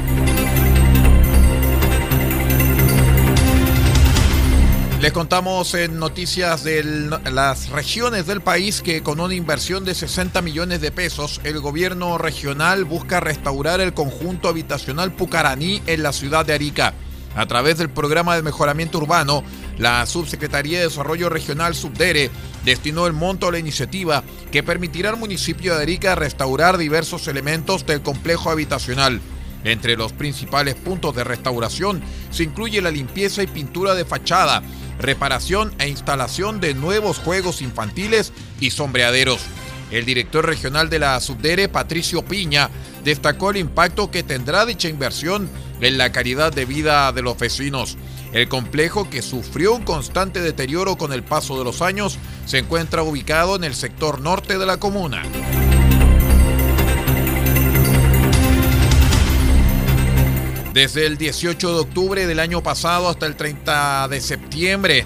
Les 5.09 5.13
contamos 5.15 5.73
en 5.73 5.97
noticias 5.97 6.63
de 6.63 6.83
las 7.31 7.69
regiones 7.69 8.27
del 8.27 8.41
país 8.41 8.83
que 8.83 9.01
con 9.01 9.19
una 9.19 9.33
inversión 9.33 9.83
de 9.83 9.95
60 9.95 10.39
millones 10.43 10.81
de 10.81 10.91
pesos, 10.91 11.41
el 11.43 11.59
gobierno 11.61 12.19
regional 12.19 12.85
busca 12.85 13.19
restaurar 13.19 13.81
el 13.81 13.95
conjunto 13.95 14.49
habitacional 14.49 15.11
Pucaraní 15.11 15.81
en 15.87 16.03
la 16.03 16.13
ciudad 16.13 16.45
de 16.45 16.53
Arica. 16.53 16.93
A 17.35 17.47
través 17.47 17.79
del 17.79 17.89
programa 17.89 18.35
de 18.35 18.43
mejoramiento 18.43 18.99
urbano, 18.99 19.43
la 19.79 20.05
Subsecretaría 20.05 20.77
de 20.77 20.85
Desarrollo 20.85 21.27
Regional 21.29 21.73
Subdere 21.73 22.29
destinó 22.63 23.07
el 23.07 23.13
monto 23.13 23.47
a 23.47 23.51
la 23.51 23.57
iniciativa 23.57 24.23
que 24.51 24.61
permitirá 24.61 25.09
al 25.09 25.17
municipio 25.17 25.75
de 25.75 25.81
Arica 25.81 26.13
restaurar 26.13 26.77
diversos 26.77 27.27
elementos 27.27 27.83
del 27.87 28.03
complejo 28.03 28.51
habitacional. 28.51 29.21
Entre 29.63 29.97
los 29.97 30.13
principales 30.13 30.75
puntos 30.75 31.15
de 31.15 31.23
restauración 31.23 32.01
se 32.31 32.43
incluye 32.43 32.81
la 32.81 32.91
limpieza 32.91 33.43
y 33.43 33.47
pintura 33.47 33.93
de 33.93 34.05
fachada, 34.05 34.63
reparación 34.99 35.73
e 35.79 35.87
instalación 35.87 36.59
de 36.59 36.73
nuevos 36.73 37.19
juegos 37.19 37.61
infantiles 37.61 38.31
y 38.59 38.71
sombreaderos. 38.71 39.41
El 39.91 40.05
director 40.05 40.45
regional 40.45 40.89
de 40.89 40.99
la 40.99 41.19
Subdere, 41.19 41.67
Patricio 41.67 42.23
Piña, 42.23 42.69
destacó 43.03 43.49
el 43.49 43.57
impacto 43.57 44.11
que 44.11 44.23
tendrá 44.23 44.65
dicha 44.65 44.87
inversión 44.87 45.49
en 45.81 45.97
la 45.97 46.11
calidad 46.11 46.53
de 46.53 46.65
vida 46.65 47.11
de 47.11 47.21
los 47.21 47.37
vecinos. 47.37 47.97
El 48.31 48.47
complejo, 48.47 49.09
que 49.09 49.23
sufrió 49.23 49.73
un 49.73 49.83
constante 49.83 50.41
deterioro 50.41 50.97
con 50.97 51.11
el 51.11 51.23
paso 51.23 51.57
de 51.57 51.63
los 51.63 51.81
años, 51.81 52.19
se 52.45 52.59
encuentra 52.59 53.01
ubicado 53.01 53.55
en 53.55 53.63
el 53.63 53.73
sector 53.73 54.21
norte 54.21 54.59
de 54.59 54.65
la 54.67 54.77
comuna. 54.77 55.23
Desde 60.73 61.05
el 61.07 61.17
18 61.17 61.73
de 61.73 61.79
octubre 61.79 62.27
del 62.27 62.39
año 62.39 62.61
pasado 62.61 63.09
hasta 63.09 63.25
el 63.25 63.35
30 63.35 64.07
de 64.07 64.21
septiembre 64.21 65.03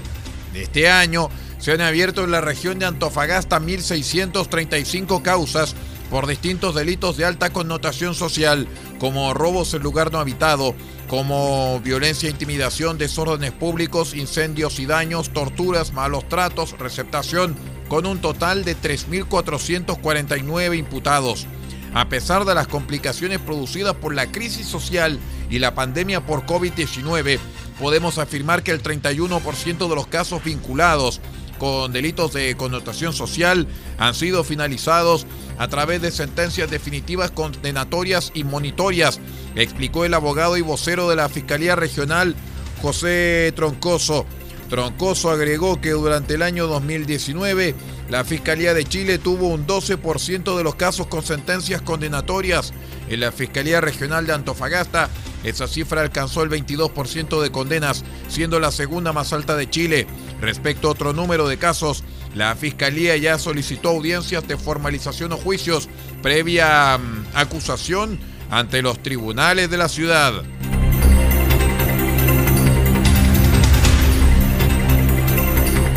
de 0.51 0.63
este 0.63 0.89
año, 0.89 1.29
se 1.57 1.71
han 1.71 1.79
abierto 1.79 2.25
en 2.25 2.31
la 2.31 2.41
región 2.41 2.79
de 2.79 2.85
Antofagasta 2.85 3.61
1.635 3.61 5.21
causas 5.21 5.73
por 6.09 6.27
distintos 6.27 6.75
delitos 6.75 7.15
de 7.15 7.23
alta 7.23 7.51
connotación 7.51 8.13
social, 8.13 8.67
como 8.99 9.33
robos 9.33 9.73
en 9.73 9.81
lugar 9.81 10.11
no 10.11 10.19
habitado, 10.19 10.75
como 11.07 11.79
violencia, 11.79 12.29
intimidación, 12.29 12.97
desórdenes 12.97 13.53
públicos, 13.53 14.13
incendios 14.13 14.79
y 14.79 14.85
daños, 14.85 15.31
torturas, 15.31 15.93
malos 15.93 16.27
tratos, 16.27 16.77
receptación, 16.77 17.55
con 17.87 18.05
un 18.05 18.19
total 18.19 18.65
de 18.65 18.75
3.449 18.75 20.77
imputados. 20.77 21.47
A 21.93 22.09
pesar 22.09 22.43
de 22.45 22.55
las 22.55 22.67
complicaciones 22.67 23.39
producidas 23.39 23.93
por 23.93 24.15
la 24.15 24.31
crisis 24.31 24.65
social 24.65 25.19
y 25.53 25.59
la 25.59 25.75
pandemia 25.75 26.25
por 26.25 26.47
COVID-19, 26.47 27.37
podemos 27.79 28.17
afirmar 28.17 28.63
que 28.63 28.71
el 28.71 28.81
31% 28.81 29.87
de 29.87 29.95
los 29.95 30.07
casos 30.07 30.43
vinculados 30.43 31.21
con 31.59 31.93
delitos 31.93 32.33
de 32.33 32.57
connotación 32.57 33.13
social 33.13 33.67
han 33.99 34.15
sido 34.15 34.43
finalizados 34.43 35.27
a 35.59 35.67
través 35.67 36.01
de 36.01 36.09
sentencias 36.09 36.71
definitivas 36.71 37.29
condenatorias 37.29 38.31
y 38.33 38.43
monitorias, 38.43 39.19
explicó 39.55 40.05
el 40.05 40.15
abogado 40.15 40.57
y 40.57 40.61
vocero 40.61 41.07
de 41.07 41.17
la 41.17 41.29
Fiscalía 41.29 41.75
Regional 41.75 42.35
José 42.81 43.53
Troncoso. 43.55 44.25
Troncoso 44.71 45.29
agregó 45.29 45.79
que 45.79 45.91
durante 45.91 46.33
el 46.33 46.41
año 46.41 46.65
2019 46.65 47.75
la 48.09 48.23
Fiscalía 48.23 48.73
de 48.73 48.85
Chile 48.85 49.19
tuvo 49.19 49.49
un 49.49 49.67
12% 49.67 50.57
de 50.57 50.63
los 50.63 50.73
casos 50.73 51.05
con 51.05 51.21
sentencias 51.23 51.83
condenatorias. 51.83 52.73
En 53.07 53.19
la 53.19 53.31
Fiscalía 53.31 53.81
Regional 53.81 54.25
de 54.25 54.33
Antofagasta, 54.33 55.09
esa 55.43 55.67
cifra 55.67 56.01
alcanzó 56.01 56.43
el 56.43 56.49
22% 56.49 57.41
de 57.41 57.51
condenas, 57.51 58.03
siendo 58.29 58.59
la 58.59 58.71
segunda 58.71 59.13
más 59.13 59.33
alta 59.33 59.55
de 59.55 59.69
Chile. 59.69 60.07
Respecto 60.41 60.87
a 60.87 60.91
otro 60.91 61.13
número 61.13 61.47
de 61.47 61.57
casos, 61.57 62.03
la 62.35 62.55
Fiscalía 62.55 63.15
ya 63.17 63.37
solicitó 63.37 63.89
audiencias 63.89 64.47
de 64.47 64.57
formalización 64.57 65.33
o 65.33 65.37
juicios 65.37 65.89
previa 66.21 66.97
mm, 66.97 67.25
acusación 67.35 68.19
ante 68.49 68.81
los 68.81 69.01
tribunales 69.03 69.69
de 69.69 69.77
la 69.77 69.89
ciudad. 69.89 70.43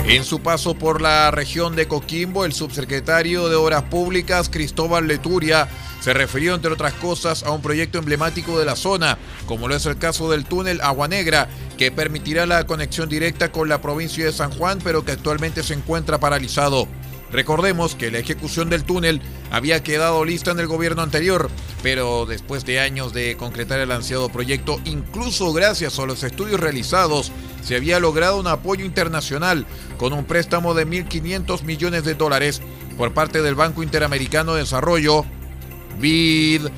En 0.09 0.24
su 0.24 0.40
paso 0.40 0.74
por 0.74 1.02
la 1.02 1.32
región 1.32 1.74
de 1.74 1.88
Coquimbo, 1.88 2.44
el 2.44 2.52
subsecretario 2.52 3.48
de 3.48 3.56
Obras 3.56 3.82
Públicas, 3.85 4.48
Cristóbal 4.48 5.09
Leturia, 5.09 5.68
se 6.07 6.14
refirió, 6.14 6.55
entre 6.55 6.73
otras 6.73 6.92
cosas, 6.92 7.42
a 7.42 7.51
un 7.51 7.61
proyecto 7.61 7.99
emblemático 7.99 8.61
de 8.61 8.64
la 8.64 8.77
zona, 8.77 9.19
como 9.45 9.66
lo 9.66 9.75
es 9.75 9.87
el 9.87 9.99
caso 9.99 10.31
del 10.31 10.45
túnel 10.45 10.81
Agua 10.81 11.09
Negra, 11.09 11.49
que 11.77 11.90
permitirá 11.90 12.47
la 12.47 12.64
conexión 12.64 13.09
directa 13.09 13.51
con 13.51 13.69
la 13.69 13.83
provincia 13.83 14.25
de 14.25 14.31
San 14.31 14.53
Juan, 14.53 14.79
pero 14.85 15.05
que 15.05 15.11
actualmente 15.11 15.64
se 15.64 15.75
encuentra 15.75 16.21
paralizado. 16.21 16.87
Recordemos 17.33 17.97
que 17.97 18.12
la 18.12 18.21
ejecución 18.21 18.71
del 18.71 18.85
túnel 18.85 19.21
había 19.51 19.83
quedado 19.83 20.25
lista 20.25 20.53
en 20.53 20.61
el 20.61 20.69
gobierno 20.69 21.03
anterior, 21.03 21.51
pero 21.83 22.25
después 22.25 22.64
de 22.64 22.79
años 22.79 23.12
de 23.12 23.37
concretar 23.37 23.81
el 23.81 23.90
ansiado 23.90 24.29
proyecto, 24.29 24.81
incluso 24.85 25.53
gracias 25.53 25.99
a 25.99 26.07
los 26.07 26.23
estudios 26.23 26.61
realizados, 26.61 27.33
se 27.64 27.75
había 27.75 27.99
logrado 27.99 28.38
un 28.38 28.47
apoyo 28.47 28.85
internacional 28.85 29.66
con 29.99 30.12
un 30.12 30.25
préstamo 30.25 30.73
de 30.75 30.87
1.500 30.87 31.64
millones 31.64 32.05
de 32.05 32.14
dólares 32.14 32.62
por 32.97 33.12
parte 33.12 33.42
del 33.42 33.57
Banco 33.57 33.83
Interamericano 33.83 34.55
de 34.55 34.61
Desarrollo, 34.61 35.25
BID, 36.00 36.68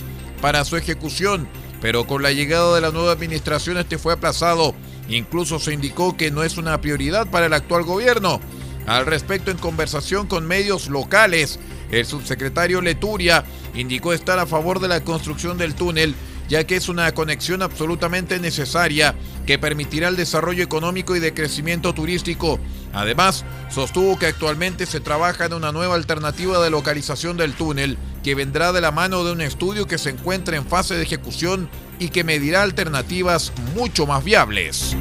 para 0.41 0.65
su 0.65 0.77
ejecución, 0.77 1.49
pero 1.81 2.07
con 2.07 2.23
la 2.23 2.33
llegada 2.33 2.75
de 2.75 2.81
la 2.81 2.91
nueva 2.91 3.13
administración 3.13 3.79
este 3.79 3.99
fue 3.99 4.13
aplazado. 4.13 4.75
Incluso 5.09 5.59
se 5.59 5.73
indicó 5.73 6.17
que 6.17 6.31
no 6.31 6.43
es 6.43 6.59
una 6.59 6.81
prioridad 6.81 7.29
para 7.29 7.47
el 7.47 7.53
actual 7.53 7.85
gobierno. 7.85 8.41
Al 8.87 9.07
respecto, 9.07 9.51
en 9.51 9.59
conversación 9.59 10.27
con 10.27 10.47
medios 10.47 10.89
locales, 10.89 11.59
el 11.91 12.07
subsecretario 12.07 12.81
Leturia 12.81 13.45
indicó 13.75 14.13
estar 14.13 14.39
a 14.39 14.47
favor 14.47 14.81
de 14.81 14.89
la 14.89 15.03
construcción 15.03 15.59
del 15.59 15.75
túnel 15.75 16.15
ya 16.49 16.65
que 16.65 16.77
es 16.77 16.89
una 16.89 17.13
conexión 17.13 17.63
absolutamente 17.63 18.41
necesaria 18.41 19.15
que 19.47 19.59
permitirá 19.59 20.09
el 20.09 20.17
desarrollo 20.17 20.65
económico 20.65 21.15
y 21.15 21.21
de 21.21 21.35
crecimiento 21.35 21.93
turístico. 21.93 22.59
Además, 22.93 23.45
sostuvo 23.71 24.19
que 24.19 24.27
actualmente 24.27 24.87
se 24.87 25.01
trabaja 25.01 25.45
en 25.45 25.53
una 25.53 25.73
nueva 25.73 25.95
alternativa 25.95 26.63
de 26.63 26.71
localización 26.71 27.37
del 27.37 27.53
túnel 27.53 27.99
que 28.29 28.35
vendrá 28.35 28.73
de 28.73 28.83
la 28.83 28.91
mano 28.91 29.25
de 29.25 29.33
un 29.33 29.41
estudio 29.41 29.87
que 29.87 29.97
se 29.97 30.11
encuentra 30.11 30.55
en 30.55 30.67
fase 30.67 30.95
de 30.95 31.03
ejecución 31.03 31.67
y 31.99 32.11
que 32.11 32.25
medirá 32.25 32.61
alternativas 32.61 33.55
mucho 33.75 34.07
más 34.07 34.23
viables. 34.23 34.95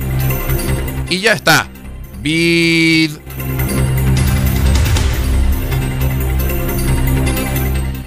Y 1.09 1.19
ya 1.19 1.33
está. 1.33 1.67
Vid. 2.21 3.11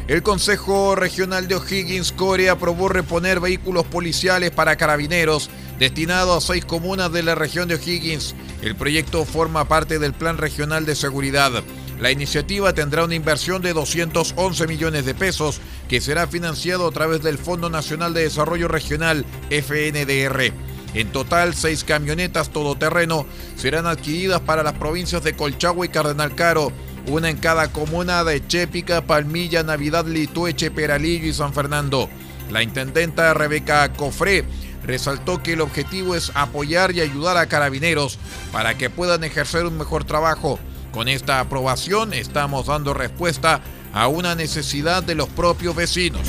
El 0.09 0.23
Consejo 0.23 0.97
Regional 0.97 1.49
de 1.49 1.57
O'Higgins, 1.57 2.13
Corea, 2.13 2.53
aprobó 2.53 2.89
reponer 2.89 3.41
vehículos 3.41 3.85
policiales 3.85 4.51
para 4.53 4.77
carabineros 4.77 5.51
destinados 5.79 6.43
a 6.43 6.47
seis 6.47 6.65
comunas 6.65 7.13
de 7.13 7.23
la 7.23 7.35
región 7.35 7.69
de 7.69 7.75
O'Higgins. 7.75 8.35
El 8.63 8.75
proyecto 8.75 9.27
forma 9.27 9.69
parte 9.69 9.99
del 9.99 10.15
Plan 10.15 10.39
Regional 10.39 10.87
de 10.87 10.95
Seguridad. 10.95 11.63
La 12.01 12.11
iniciativa 12.11 12.73
tendrá 12.73 13.05
una 13.05 13.15
inversión 13.15 13.61
de 13.61 13.75
211 13.75 14.67
millones 14.67 15.05
de 15.05 15.15
pesos 15.15 15.61
que 15.89 16.01
será 16.01 16.27
financiado 16.27 16.89
a 16.89 16.91
través 16.93 17.23
del 17.23 17.37
Fondo 17.37 17.69
Nacional 17.69 18.15
de 18.15 18.23
Desarrollo 18.23 18.69
Regional, 18.69 19.27
FNDR. 19.51 20.53
En 20.95 21.13
total, 21.13 21.55
seis 21.55 21.85
camionetas 21.85 22.51
todoterreno 22.51 23.27
serán 23.57 23.87
adquiridas 23.87 24.41
para 24.41 24.63
las 24.63 24.73
provincias 24.73 25.23
de 25.23 25.37
Colchagua 25.37 25.87
y 25.87 25.91
Cardenal 25.91 26.35
Caro 26.35 26.73
una 27.07 27.31
en 27.31 27.39
cada 27.39 27.73
comuna 27.73 28.25
de 28.25 28.47
Chépica, 28.47 29.03
Palmilla, 29.03 29.63
Navidad, 29.63 30.07
Litueche, 30.07 30.71
Peralillo 30.71 31.27
y 31.27 31.33
San 31.33 31.53
Fernando. 31.53 32.09
La 32.51 32.63
intendenta 32.63 33.33
Rebeca 33.35 33.93
Cofré 33.93 34.45
resaltó 34.85 35.43
que 35.43 35.55
el 35.55 35.61
objetivo 35.61 36.15
es 36.15 36.33
apoyar 36.35 36.93
y 36.93 37.01
ayudar 37.01 37.37
a 37.37 37.47
carabineros 37.47 38.19
para 38.53 38.77
que 38.77 38.91
puedan 38.91 39.25
ejercer 39.25 39.67
un 39.67 39.79
mejor 39.79 40.05
trabajo. 40.05 40.59
Con 40.93 41.09
esta 41.09 41.41
aprobación 41.41 42.13
estamos 42.13 42.67
dando 42.67 42.95
respuesta 42.95 43.61
a 43.93 44.09
una 44.09 44.35
necesidad 44.35 45.03
de 45.03 45.15
los 45.15 45.29
propios 45.29 45.75
vecinos. 45.75 46.23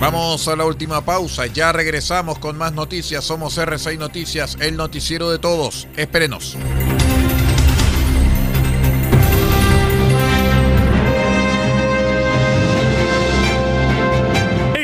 Vamos 0.00 0.48
a 0.48 0.56
la 0.56 0.64
última 0.64 1.04
pausa, 1.04 1.46
ya 1.46 1.72
regresamos 1.72 2.38
con 2.38 2.56
más 2.56 2.72
noticias. 2.72 3.22
Somos 3.22 3.58
R6 3.58 3.98
Noticias, 3.98 4.56
el 4.60 4.76
noticiero 4.76 5.30
de 5.30 5.38
todos. 5.38 5.88
Espérenos. 5.96 6.56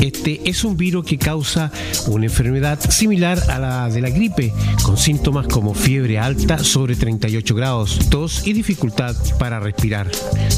Este 0.00 0.40
es 0.48 0.64
un 0.64 0.76
virus 0.76 1.04
que 1.04 1.18
causa 1.18 1.70
una 2.06 2.24
enfermedad 2.24 2.80
similar 2.90 3.38
a 3.50 3.58
la 3.58 3.88
de 3.90 4.00
la 4.00 4.08
gripe, 4.08 4.52
con 4.82 4.96
síntomas 4.96 5.46
como 5.46 5.74
fiebre 5.74 6.18
alta 6.18 6.58
sobre 6.58 6.96
38 6.96 7.54
grados, 7.54 7.98
tos 8.08 8.46
y 8.46 8.54
dificultad 8.54 9.14
para 9.38 9.60
respirar. 9.60 10.10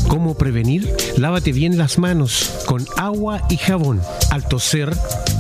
¿Cómo 0.06 0.34
prevenir? 0.34 0.88
Lávate 1.16 1.52
bien 1.52 1.76
las 1.76 1.98
manos 1.98 2.50
con 2.66 2.84
agua 2.96 3.42
y 3.50 3.56
jabón. 3.56 4.00
Al 4.30 4.46
toser 4.46 4.92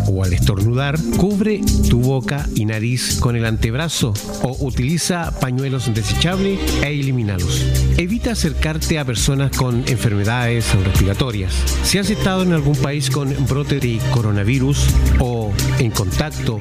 o 0.06 0.24
al 0.24 0.32
estornudar, 0.32 0.98
cubre 1.16 1.60
tu 1.88 2.00
boca 2.00 2.48
y 2.54 2.64
nariz 2.64 3.18
con 3.20 3.36
el 3.36 3.44
antebrazo 3.44 4.14
o 4.42 4.56
utiliza 4.60 5.38
pañuelos 5.40 5.92
desechables 5.94 6.58
e 6.82 6.88
elimínalos. 6.88 7.64
Evita 7.96 8.32
acercarte 8.32 8.98
a 8.98 9.04
personas 9.04 9.56
con 9.56 9.84
enfermedades 9.86 10.74
respiratorias. 10.84 11.54
Si 11.84 11.98
has 11.98 12.10
estado 12.10 12.42
en 12.42 12.52
algún 12.52 12.76
país 12.76 13.10
con 13.10 13.34
brote 13.46 13.80
de 13.80 13.98
coronavirus 14.12 14.86
o 15.20 15.52
en 15.78 15.90
contacto 15.90 16.60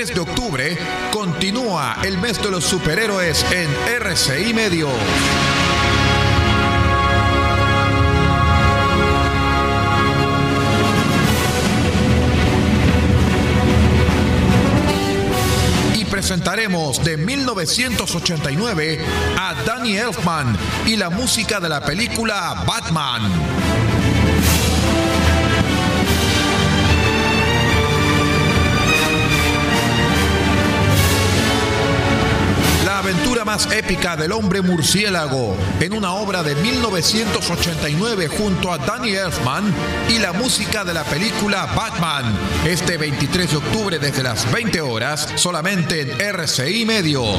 23 0.00 0.14
de 0.14 0.20
octubre 0.20 0.78
continúa 1.12 1.98
el 2.02 2.16
mes 2.16 2.42
de 2.42 2.50
los 2.50 2.64
superhéroes 2.64 3.44
en 3.52 3.68
RCI 4.00 4.54
Medio. 4.54 4.88
Y 15.94 16.04
presentaremos 16.06 17.04
de 17.04 17.18
1989 17.18 19.04
a 19.38 19.54
Danny 19.66 19.98
Elfman 19.98 20.56
y 20.86 20.96
la 20.96 21.10
música 21.10 21.60
de 21.60 21.68
la 21.68 21.82
película 21.82 22.64
Batman. 22.66 23.59
Más 33.44 33.70
épica 33.72 34.16
del 34.16 34.32
hombre 34.32 34.60
murciélago 34.60 35.56
en 35.80 35.92
una 35.92 36.12
obra 36.12 36.42
de 36.42 36.54
1989 36.56 38.28
junto 38.28 38.72
a 38.72 38.78
Danny 38.78 39.14
Elfman 39.14 39.72
y 40.08 40.18
la 40.18 40.32
música 40.32 40.84
de 40.84 40.94
la 40.94 41.04
película 41.04 41.66
Batman. 41.74 42.36
Este 42.66 42.98
23 42.98 43.50
de 43.50 43.56
octubre 43.56 43.98
desde 43.98 44.22
las 44.22 44.50
20 44.52 44.80
horas 44.82 45.28
solamente 45.36 46.00
en 46.02 46.20
RCI 46.20 46.84
Medios. 46.84 47.38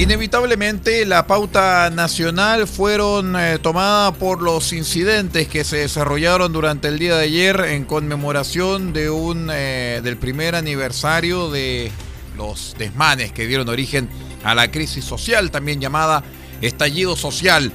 Inevitablemente 0.00 1.04
la 1.04 1.26
pauta 1.26 1.90
nacional 1.90 2.66
fueron 2.66 3.36
eh, 3.36 3.58
tomada 3.60 4.12
por 4.12 4.40
los 4.40 4.72
incidentes 4.72 5.46
que 5.46 5.62
se 5.62 5.76
desarrollaron 5.76 6.54
durante 6.54 6.88
el 6.88 6.98
día 6.98 7.16
de 7.16 7.24
ayer 7.24 7.60
en 7.66 7.84
conmemoración 7.84 8.94
de 8.94 9.10
un 9.10 9.50
eh, 9.52 10.00
del 10.02 10.16
primer 10.16 10.54
aniversario 10.54 11.50
de 11.50 11.92
los 12.34 12.74
desmanes 12.78 13.30
que 13.32 13.46
dieron 13.46 13.68
origen 13.68 14.08
a 14.42 14.54
la 14.54 14.70
crisis 14.70 15.04
social, 15.04 15.50
también 15.50 15.82
llamada 15.82 16.24
estallido 16.62 17.14
social. 17.14 17.70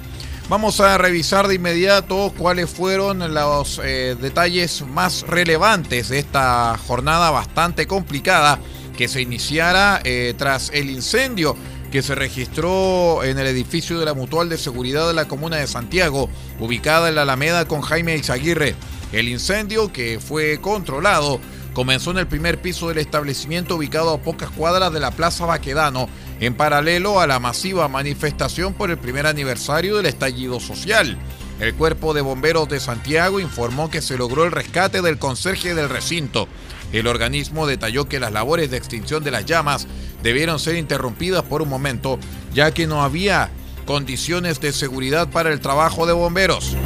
Vamos 0.49 0.79
a 0.79 0.97
revisar 0.97 1.47
de 1.47 1.55
inmediato 1.55 2.33
cuáles 2.35 2.71
fueron 2.71 3.35
los 3.35 3.79
eh, 3.83 4.17
detalles 4.19 4.81
más 4.81 5.21
relevantes 5.27 6.09
de 6.09 6.17
esta 6.17 6.75
jornada 6.87 7.29
bastante 7.29 7.85
complicada 7.85 8.59
que 8.97 9.07
se 9.09 9.21
iniciara 9.21 10.01
tras 10.37 10.71
el 10.73 10.89
incendio 10.89 11.57
que 11.95 12.01
se 12.01 12.13
registró 12.13 13.23
en 13.23 13.39
el 13.39 13.47
edificio 13.47 13.97
de 13.97 14.05
la 14.05 14.13
Mutual 14.13 14.49
de 14.49 14.57
Seguridad 14.57 15.07
de 15.07 15.13
la 15.13 15.29
Comuna 15.29 15.55
de 15.55 15.65
Santiago, 15.65 16.29
ubicada 16.59 17.07
en 17.07 17.15
la 17.15 17.21
Alameda 17.21 17.69
con 17.69 17.79
Jaime 17.79 18.17
Izaguirre. 18.17 18.75
El 19.13 19.29
incendio, 19.29 19.93
que 19.93 20.19
fue 20.19 20.59
controlado, 20.59 21.39
comenzó 21.71 22.11
en 22.11 22.17
el 22.17 22.27
primer 22.27 22.61
piso 22.61 22.89
del 22.89 22.97
establecimiento 22.97 23.77
ubicado 23.77 24.11
a 24.11 24.17
pocas 24.17 24.49
cuadras 24.49 24.91
de 24.91 24.99
la 24.99 25.11
Plaza 25.11 25.45
Baquedano, 25.45 26.09
en 26.41 26.55
paralelo 26.55 27.21
a 27.21 27.27
la 27.27 27.39
masiva 27.39 27.87
manifestación 27.87 28.73
por 28.73 28.91
el 28.91 28.97
primer 28.97 29.25
aniversario 29.25 29.95
del 29.95 30.07
estallido 30.07 30.59
social. 30.59 31.17
El 31.61 31.75
Cuerpo 31.75 32.13
de 32.13 32.19
Bomberos 32.19 32.67
de 32.67 32.81
Santiago 32.81 33.39
informó 33.39 33.89
que 33.89 34.01
se 34.01 34.17
logró 34.17 34.43
el 34.43 34.51
rescate 34.51 35.01
del 35.01 35.17
conserje 35.17 35.73
del 35.73 35.87
recinto. 35.87 36.49
El 36.95 37.07
organismo 37.07 37.67
detalló 37.67 38.07
que 38.07 38.21
las 38.21 38.31
labores 38.31 38.71
de 38.71 38.77
extinción 38.77 39.21
de 39.21 39.29
las 39.29 39.45
llamas 39.45 39.85
debieron 40.23 40.59
ser 40.59 40.77
interrumpidas 40.77 41.43
por 41.43 41.61
un 41.61 41.67
momento, 41.67 42.17
ya 42.53 42.71
que 42.71 42.87
no 42.87 43.03
había 43.03 43.49
condiciones 43.85 44.61
de 44.61 44.71
seguridad 44.71 45.29
para 45.29 45.51
el 45.51 45.59
trabajo 45.59 46.07
de 46.07 46.13
bomberos. 46.13 46.77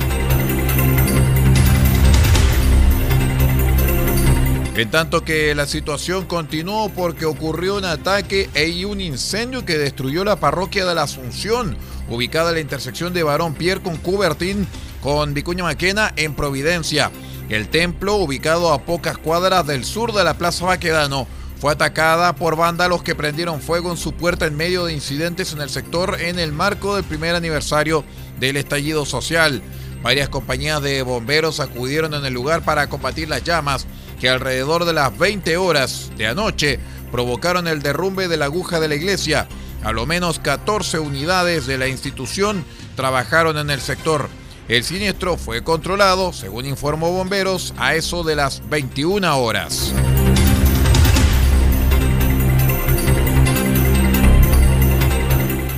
En 4.76 4.90
tanto 4.90 5.24
que 5.24 5.54
la 5.54 5.68
situación 5.68 6.26
continuó 6.26 6.90
porque 6.90 7.26
ocurrió 7.26 7.78
un 7.78 7.86
ataque 7.86 8.50
e 8.56 8.84
un 8.86 9.02
incendio 9.02 9.64
que 9.64 9.78
destruyó 9.78 10.24
la 10.24 10.40
parroquia 10.40 10.88
de 10.88 10.96
la 10.96 11.04
Asunción, 11.04 11.78
ubicada 12.10 12.50
en 12.50 12.56
la 12.56 12.62
intersección 12.62 13.14
de 13.14 13.22
Barón 13.22 13.54
Pierre 13.54 13.84
con 13.84 13.98
Cubertín 13.98 14.66
con 15.02 15.36
Vicuña 15.36 15.66
Maquena 15.66 16.14
en 16.16 16.34
Providencia. 16.34 17.12
El 17.50 17.68
templo, 17.68 18.16
ubicado 18.16 18.72
a 18.72 18.84
pocas 18.84 19.18
cuadras 19.18 19.66
del 19.66 19.84
sur 19.84 20.14
de 20.14 20.24
la 20.24 20.36
Plaza 20.36 20.66
Baquedano, 20.66 21.28
fue 21.60 21.74
atacada 21.74 22.36
por 22.36 22.56
vándalos 22.56 23.02
que 23.02 23.16
prendieron 23.16 23.60
fuego 23.60 23.90
en 23.90 23.98
su 23.98 24.14
puerta 24.14 24.46
en 24.46 24.56
medio 24.56 24.86
de 24.86 24.94
incidentes 24.94 25.52
en 25.52 25.60
el 25.60 25.70
sector 25.70 26.22
en 26.22 26.38
el 26.38 26.54
marco 26.54 26.96
del 26.96 27.04
primer 27.04 27.36
aniversario 27.36 28.06
del 28.40 28.56
estallido 28.56 29.04
social. 29.04 29.64
Varias 30.04 30.30
compañías 30.30 30.82
de 30.84 31.02
bomberos 31.02 31.60
acudieron 31.60 32.14
en 32.14 32.24
el 32.24 32.34
lugar 32.34 32.64
para 32.64 32.88
combatir 32.88 33.28
las 33.28 33.44
llamas 33.44 33.88
que 34.22 34.30
alrededor 34.30 34.86
de 34.86 34.94
las 34.94 35.18
20 35.18 35.58
horas 35.58 36.12
de 36.18 36.28
anoche 36.28 36.80
provocaron 37.12 37.68
el 37.68 37.82
derrumbe 37.82 38.28
de 38.28 38.38
la 38.38 38.46
aguja 38.46 38.80
de 38.80 38.88
la 38.88 38.96
iglesia. 38.96 39.48
A 39.84 39.92
lo 39.92 40.06
menos 40.06 40.40
14 40.40 41.00
unidades 41.00 41.66
de 41.66 41.80
la 41.80 41.88
institución 41.88 42.64
trabajaron 42.96 43.58
en 43.58 43.72
el 43.72 43.82
sector. 43.82 44.30
El 44.70 44.84
siniestro 44.84 45.36
fue 45.36 45.64
controlado, 45.64 46.32
según 46.32 46.68
informó 46.68 47.12
bomberos, 47.12 47.74
a 47.78 47.96
eso 47.96 48.24
de 48.24 48.36
las 48.36 48.62
21 48.70 49.36
horas. 49.36 49.92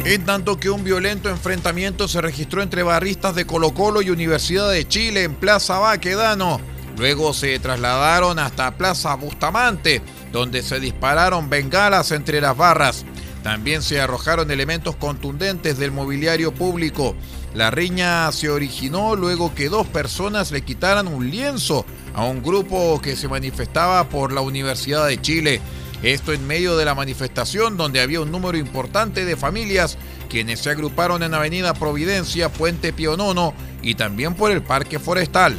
En 0.03 0.25
tanto 0.25 0.59
que 0.59 0.69
un 0.69 0.83
violento 0.83 1.29
enfrentamiento 1.29 2.09
se 2.09 2.19
registró 2.19 2.61
entre 2.61 2.83
barristas 2.83 3.33
de 3.33 3.45
Colo 3.45 3.73
Colo 3.73 4.01
y 4.01 4.09
Universidad 4.09 4.69
de 4.69 4.85
Chile 4.85 5.23
en 5.23 5.35
Plaza 5.35 5.79
Baquedano. 5.79 6.59
Luego 6.97 7.33
se 7.33 7.57
trasladaron 7.59 8.39
hasta 8.39 8.75
Plaza 8.75 9.15
Bustamante, 9.15 10.01
donde 10.33 10.61
se 10.63 10.81
dispararon 10.81 11.49
bengalas 11.49 12.11
entre 12.11 12.41
las 12.41 12.57
barras. 12.57 13.05
También 13.41 13.83
se 13.83 14.01
arrojaron 14.01 14.51
elementos 14.51 14.97
contundentes 14.97 15.77
del 15.77 15.91
mobiliario 15.91 16.51
público. 16.51 17.15
La 17.53 17.69
riña 17.69 18.31
se 18.31 18.49
originó 18.49 19.15
luego 19.17 19.53
que 19.53 19.67
dos 19.67 19.85
personas 19.85 20.51
le 20.51 20.61
quitaran 20.61 21.07
un 21.07 21.29
lienzo 21.29 21.85
a 22.13 22.23
un 22.23 22.41
grupo 22.41 23.01
que 23.01 23.17
se 23.17 23.27
manifestaba 23.27 24.07
por 24.07 24.31
la 24.31 24.39
Universidad 24.39 25.05
de 25.07 25.19
Chile. 25.19 25.61
Esto 26.01 26.31
en 26.31 26.47
medio 26.47 26.77
de 26.77 26.85
la 26.85 26.95
manifestación 26.95 27.75
donde 27.75 27.99
había 27.99 28.21
un 28.21 28.31
número 28.31 28.57
importante 28.57 29.25
de 29.25 29.35
familias 29.35 29.97
quienes 30.29 30.61
se 30.61 30.69
agruparon 30.69 31.23
en 31.23 31.33
Avenida 31.33 31.73
Providencia, 31.73 32.47
Puente 32.47 32.93
Pionono 32.93 33.53
y 33.81 33.95
también 33.95 34.33
por 34.33 34.51
el 34.51 34.63
Parque 34.63 34.97
Forestal. 34.97 35.55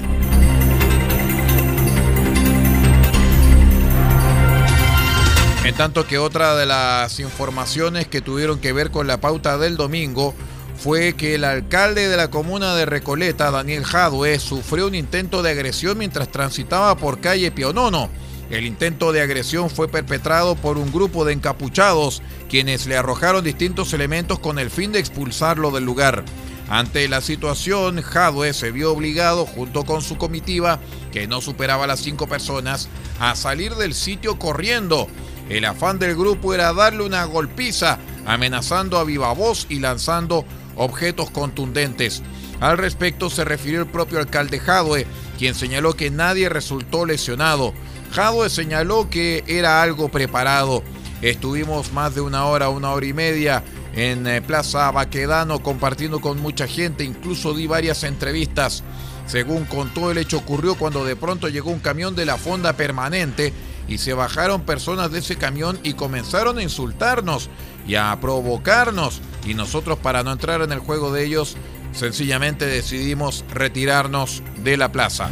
En 5.64 5.74
tanto 5.76 6.06
que 6.06 6.18
otra 6.18 6.56
de 6.56 6.66
las 6.66 7.20
informaciones 7.20 8.08
que 8.08 8.20
tuvieron 8.22 8.58
que 8.58 8.72
ver 8.72 8.90
con 8.90 9.06
la 9.06 9.20
pauta 9.20 9.58
del 9.58 9.76
domingo 9.76 10.34
fue 10.76 11.14
que 11.14 11.34
el 11.34 11.44
alcalde 11.44 12.08
de 12.08 12.16
la 12.16 12.30
comuna 12.30 12.74
de 12.74 12.86
Recoleta, 12.86 13.50
Daniel 13.50 13.84
Jadue, 13.84 14.38
sufrió 14.38 14.86
un 14.86 14.94
intento 14.94 15.42
de 15.42 15.50
agresión 15.50 15.98
mientras 15.98 16.30
transitaba 16.30 16.96
por 16.96 17.20
calle 17.20 17.50
Pionono. 17.50 18.10
El 18.50 18.66
intento 18.66 19.12
de 19.12 19.22
agresión 19.22 19.70
fue 19.70 19.88
perpetrado 19.88 20.56
por 20.56 20.76
un 20.76 20.92
grupo 20.92 21.24
de 21.24 21.32
encapuchados, 21.32 22.22
quienes 22.50 22.86
le 22.86 22.96
arrojaron 22.96 23.44
distintos 23.44 23.92
elementos 23.94 24.38
con 24.38 24.58
el 24.58 24.70
fin 24.70 24.92
de 24.92 24.98
expulsarlo 24.98 25.70
del 25.70 25.84
lugar. 25.84 26.24
Ante 26.68 27.08
la 27.08 27.20
situación, 27.20 28.02
Jadwe 28.02 28.52
se 28.52 28.70
vio 28.70 28.92
obligado, 28.92 29.46
junto 29.46 29.84
con 29.84 30.02
su 30.02 30.16
comitiva, 30.16 30.80
que 31.12 31.26
no 31.26 31.40
superaba 31.40 31.86
las 31.86 32.00
cinco 32.00 32.26
personas, 32.26 32.88
a 33.20 33.36
salir 33.36 33.74
del 33.74 33.94
sitio 33.94 34.38
corriendo. 34.38 35.06
El 35.48 35.64
afán 35.64 35.98
del 35.98 36.16
grupo 36.16 36.54
era 36.54 36.72
darle 36.72 37.04
una 37.04 37.24
golpiza, 37.24 37.98
amenazando 38.26 38.98
a 38.98 39.04
viva 39.04 39.32
voz 39.32 39.66
y 39.68 39.80
lanzando 39.80 40.44
objetos 40.76 41.30
contundentes. 41.30 42.22
Al 42.60 42.78
respecto 42.78 43.30
se 43.30 43.44
refirió 43.44 43.80
el 43.80 43.86
propio 43.86 44.18
alcalde 44.18 44.58
Jadwe, 44.60 45.06
quien 45.38 45.54
señaló 45.54 45.94
que 45.94 46.10
nadie 46.10 46.48
resultó 46.48 47.04
lesionado. 47.04 47.74
Jadwe 48.12 48.50
señaló 48.50 49.10
que 49.10 49.42
era 49.46 49.82
algo 49.82 50.08
preparado. 50.08 50.82
Estuvimos 51.22 51.92
más 51.92 52.14
de 52.14 52.20
una 52.20 52.46
hora, 52.46 52.68
una 52.68 52.92
hora 52.92 53.06
y 53.06 53.12
media 53.12 53.62
en 53.94 54.26
eh, 54.26 54.42
Plaza 54.42 54.90
Baquedano 54.90 55.62
compartiendo 55.62 56.20
con 56.20 56.40
mucha 56.40 56.66
gente, 56.66 57.04
incluso 57.04 57.54
di 57.54 57.66
varias 57.66 58.04
entrevistas. 58.04 58.82
Según 59.26 59.64
contó, 59.64 60.10
el 60.10 60.18
hecho 60.18 60.38
ocurrió 60.38 60.74
cuando 60.74 61.04
de 61.04 61.16
pronto 61.16 61.48
llegó 61.48 61.70
un 61.70 61.78
camión 61.78 62.14
de 62.14 62.26
la 62.26 62.38
fonda 62.38 62.74
permanente 62.74 63.52
y 63.88 63.98
se 63.98 64.14
bajaron 64.14 64.62
personas 64.62 65.10
de 65.10 65.20
ese 65.20 65.36
camión 65.36 65.78
y 65.82 65.94
comenzaron 65.94 66.58
a 66.58 66.62
insultarnos 66.62 67.48
y 67.86 67.94
a 67.94 68.16
provocarnos. 68.20 69.20
Y 69.44 69.54
nosotros 69.54 69.98
para 69.98 70.22
no 70.22 70.32
entrar 70.32 70.62
en 70.62 70.72
el 70.72 70.78
juego 70.78 71.12
de 71.12 71.24
ellos, 71.24 71.56
sencillamente 71.92 72.66
decidimos 72.66 73.44
retirarnos 73.52 74.42
de 74.62 74.76
la 74.76 74.92
plaza. 74.92 75.30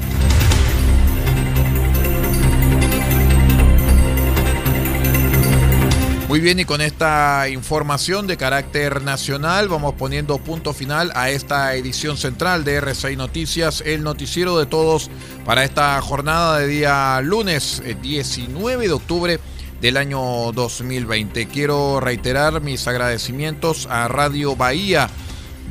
Muy 6.30 6.38
bien, 6.38 6.60
y 6.60 6.64
con 6.64 6.80
esta 6.80 7.48
información 7.48 8.28
de 8.28 8.36
carácter 8.36 9.02
nacional 9.02 9.66
vamos 9.66 9.94
poniendo 9.94 10.38
punto 10.38 10.72
final 10.72 11.10
a 11.16 11.28
esta 11.28 11.74
edición 11.74 12.16
central 12.16 12.62
de 12.62 12.80
R6 12.80 13.16
Noticias, 13.16 13.82
el 13.84 14.04
noticiero 14.04 14.56
de 14.56 14.66
todos 14.66 15.10
para 15.44 15.64
esta 15.64 16.00
jornada 16.00 16.60
de 16.60 16.68
día 16.68 17.20
lunes 17.20 17.82
19 18.00 18.84
eh, 18.84 18.86
de 18.86 18.94
octubre 18.94 19.40
del 19.80 19.96
año 19.96 20.52
2020. 20.52 21.46
Quiero 21.48 22.00
reiterar 22.00 22.60
mis 22.60 22.86
agradecimientos 22.86 23.86
a 23.90 24.08
Radio 24.08 24.56
Bahía 24.56 25.08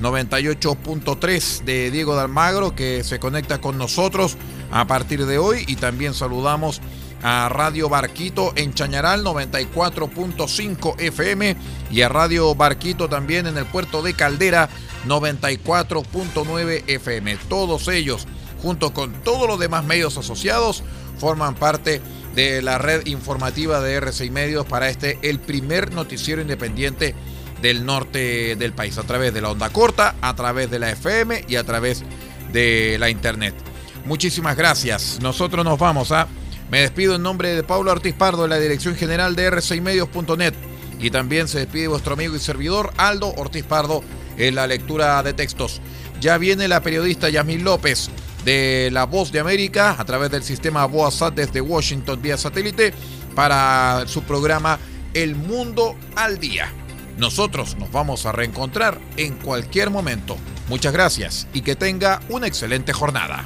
98.3 0.02 1.64
de 1.64 1.92
Diego 1.92 2.16
de 2.16 2.22
Almagro 2.22 2.76
que 2.76 3.04
se 3.04 3.20
conecta 3.20 3.60
con 3.62 3.78
nosotros 3.78 4.38
a 4.72 4.86
partir 4.86 5.26
de 5.26 5.38
hoy 5.38 5.64
y 5.68 5.76
también 5.76 6.14
saludamos 6.14 6.82
a 7.22 7.50
Radio 7.50 7.90
Barquito 7.90 8.54
en 8.56 8.74
Chañaral 8.74 9.24
94.5 9.24 11.00
FM 11.00 11.56
y 11.92 12.02
a 12.02 12.10
Radio 12.10 12.56
Barquito 12.56 13.10
también 13.10 13.46
en 13.46 13.58
el 13.58 13.66
puerto 13.66 14.02
de 14.02 14.14
Caldera 14.14 14.70
94.9 15.06 16.84
FM. 16.88 17.38
Todos 17.50 17.88
ellos, 17.90 18.26
junto 18.62 18.94
con 18.94 19.14
todos 19.24 19.48
los 19.48 19.60
demás 19.60 19.84
medios 19.84 20.18
asociados, 20.18 20.84
forman 21.18 21.56
parte 21.56 21.92
de 21.92 22.19
la 22.62 22.78
red 22.78 23.06
informativa 23.06 23.82
de 23.82 24.02
R6 24.02 24.32
Medios 24.32 24.66
para 24.66 24.90
este, 24.90 25.20
el 25.22 25.40
primer 25.40 25.94
noticiero 25.94 26.42
independiente 26.42 27.14
del 27.62 27.86
norte 27.86 28.56
del 28.56 28.74
país, 28.74 28.98
a 28.98 29.04
través 29.04 29.34
de 29.34 29.42
la 29.42 29.50
onda 29.50 29.70
corta, 29.70 30.16
a 30.22 30.36
través 30.36 30.72
de 30.72 30.80
la 30.80 30.90
FM 30.92 31.46
y 31.48 31.56
a 31.56 31.64
través 31.64 32.04
de 32.54 32.98
la 33.00 33.10
internet. 33.10 33.54
Muchísimas 34.06 34.56
gracias. 34.56 35.20
Nosotros 35.22 35.66
nos 35.66 35.78
vamos 35.78 36.12
a 36.12 36.28
me 36.70 36.82
despido 36.82 37.16
en 37.16 37.24
nombre 37.24 37.56
de 37.56 37.64
Pablo 37.64 37.92
Ortiz 37.92 38.14
Pardo, 38.14 38.44
de 38.44 38.50
la 38.50 38.60
dirección 38.60 38.96
general 38.96 39.36
de 39.36 39.52
R6medios.net. 39.52 40.54
Y 41.00 41.10
también 41.10 41.48
se 41.48 41.60
despide 41.60 41.88
vuestro 41.88 42.14
amigo 42.14 42.36
y 42.36 42.40
servidor 42.40 42.94
Aldo 42.98 43.34
Ortiz 43.38 43.64
Pardo 43.64 44.04
en 44.38 44.56
la 44.56 44.68
lectura 44.68 45.22
de 45.24 45.34
textos. 45.34 45.82
Ya 46.22 46.38
viene 46.38 46.68
la 46.68 46.82
periodista 46.82 47.30
Yasmín 47.30 47.64
López 47.64 48.10
de 48.44 48.90
La 48.92 49.06
Voz 49.06 49.32
de 49.32 49.40
América 49.40 49.96
a 49.98 50.06
través 50.06 50.32
del 50.32 50.44
sistema 50.44 50.86
BOASAT 50.86 51.34
desde 51.34 51.62
Washington 51.62 52.22
vía 52.22 52.38
satélite 52.38 52.94
para 53.36 54.04
su 54.08 54.24
programa 54.24 54.80
El 55.14 55.36
Mundo 55.36 55.96
al 56.16 56.40
Día. 56.40 56.72
Nosotros 57.18 57.76
nos 57.78 57.92
vamos 57.92 58.26
a 58.26 58.32
reencontrar 58.32 59.00
en 59.18 59.36
cualquier 59.36 59.90
momento. 59.90 60.38
Muchas 60.70 60.94
gracias 60.94 61.48
y 61.54 61.62
que 61.62 61.76
tenga 61.76 62.22
una 62.30 62.48
excelente 62.48 62.94
jornada. 62.94 63.46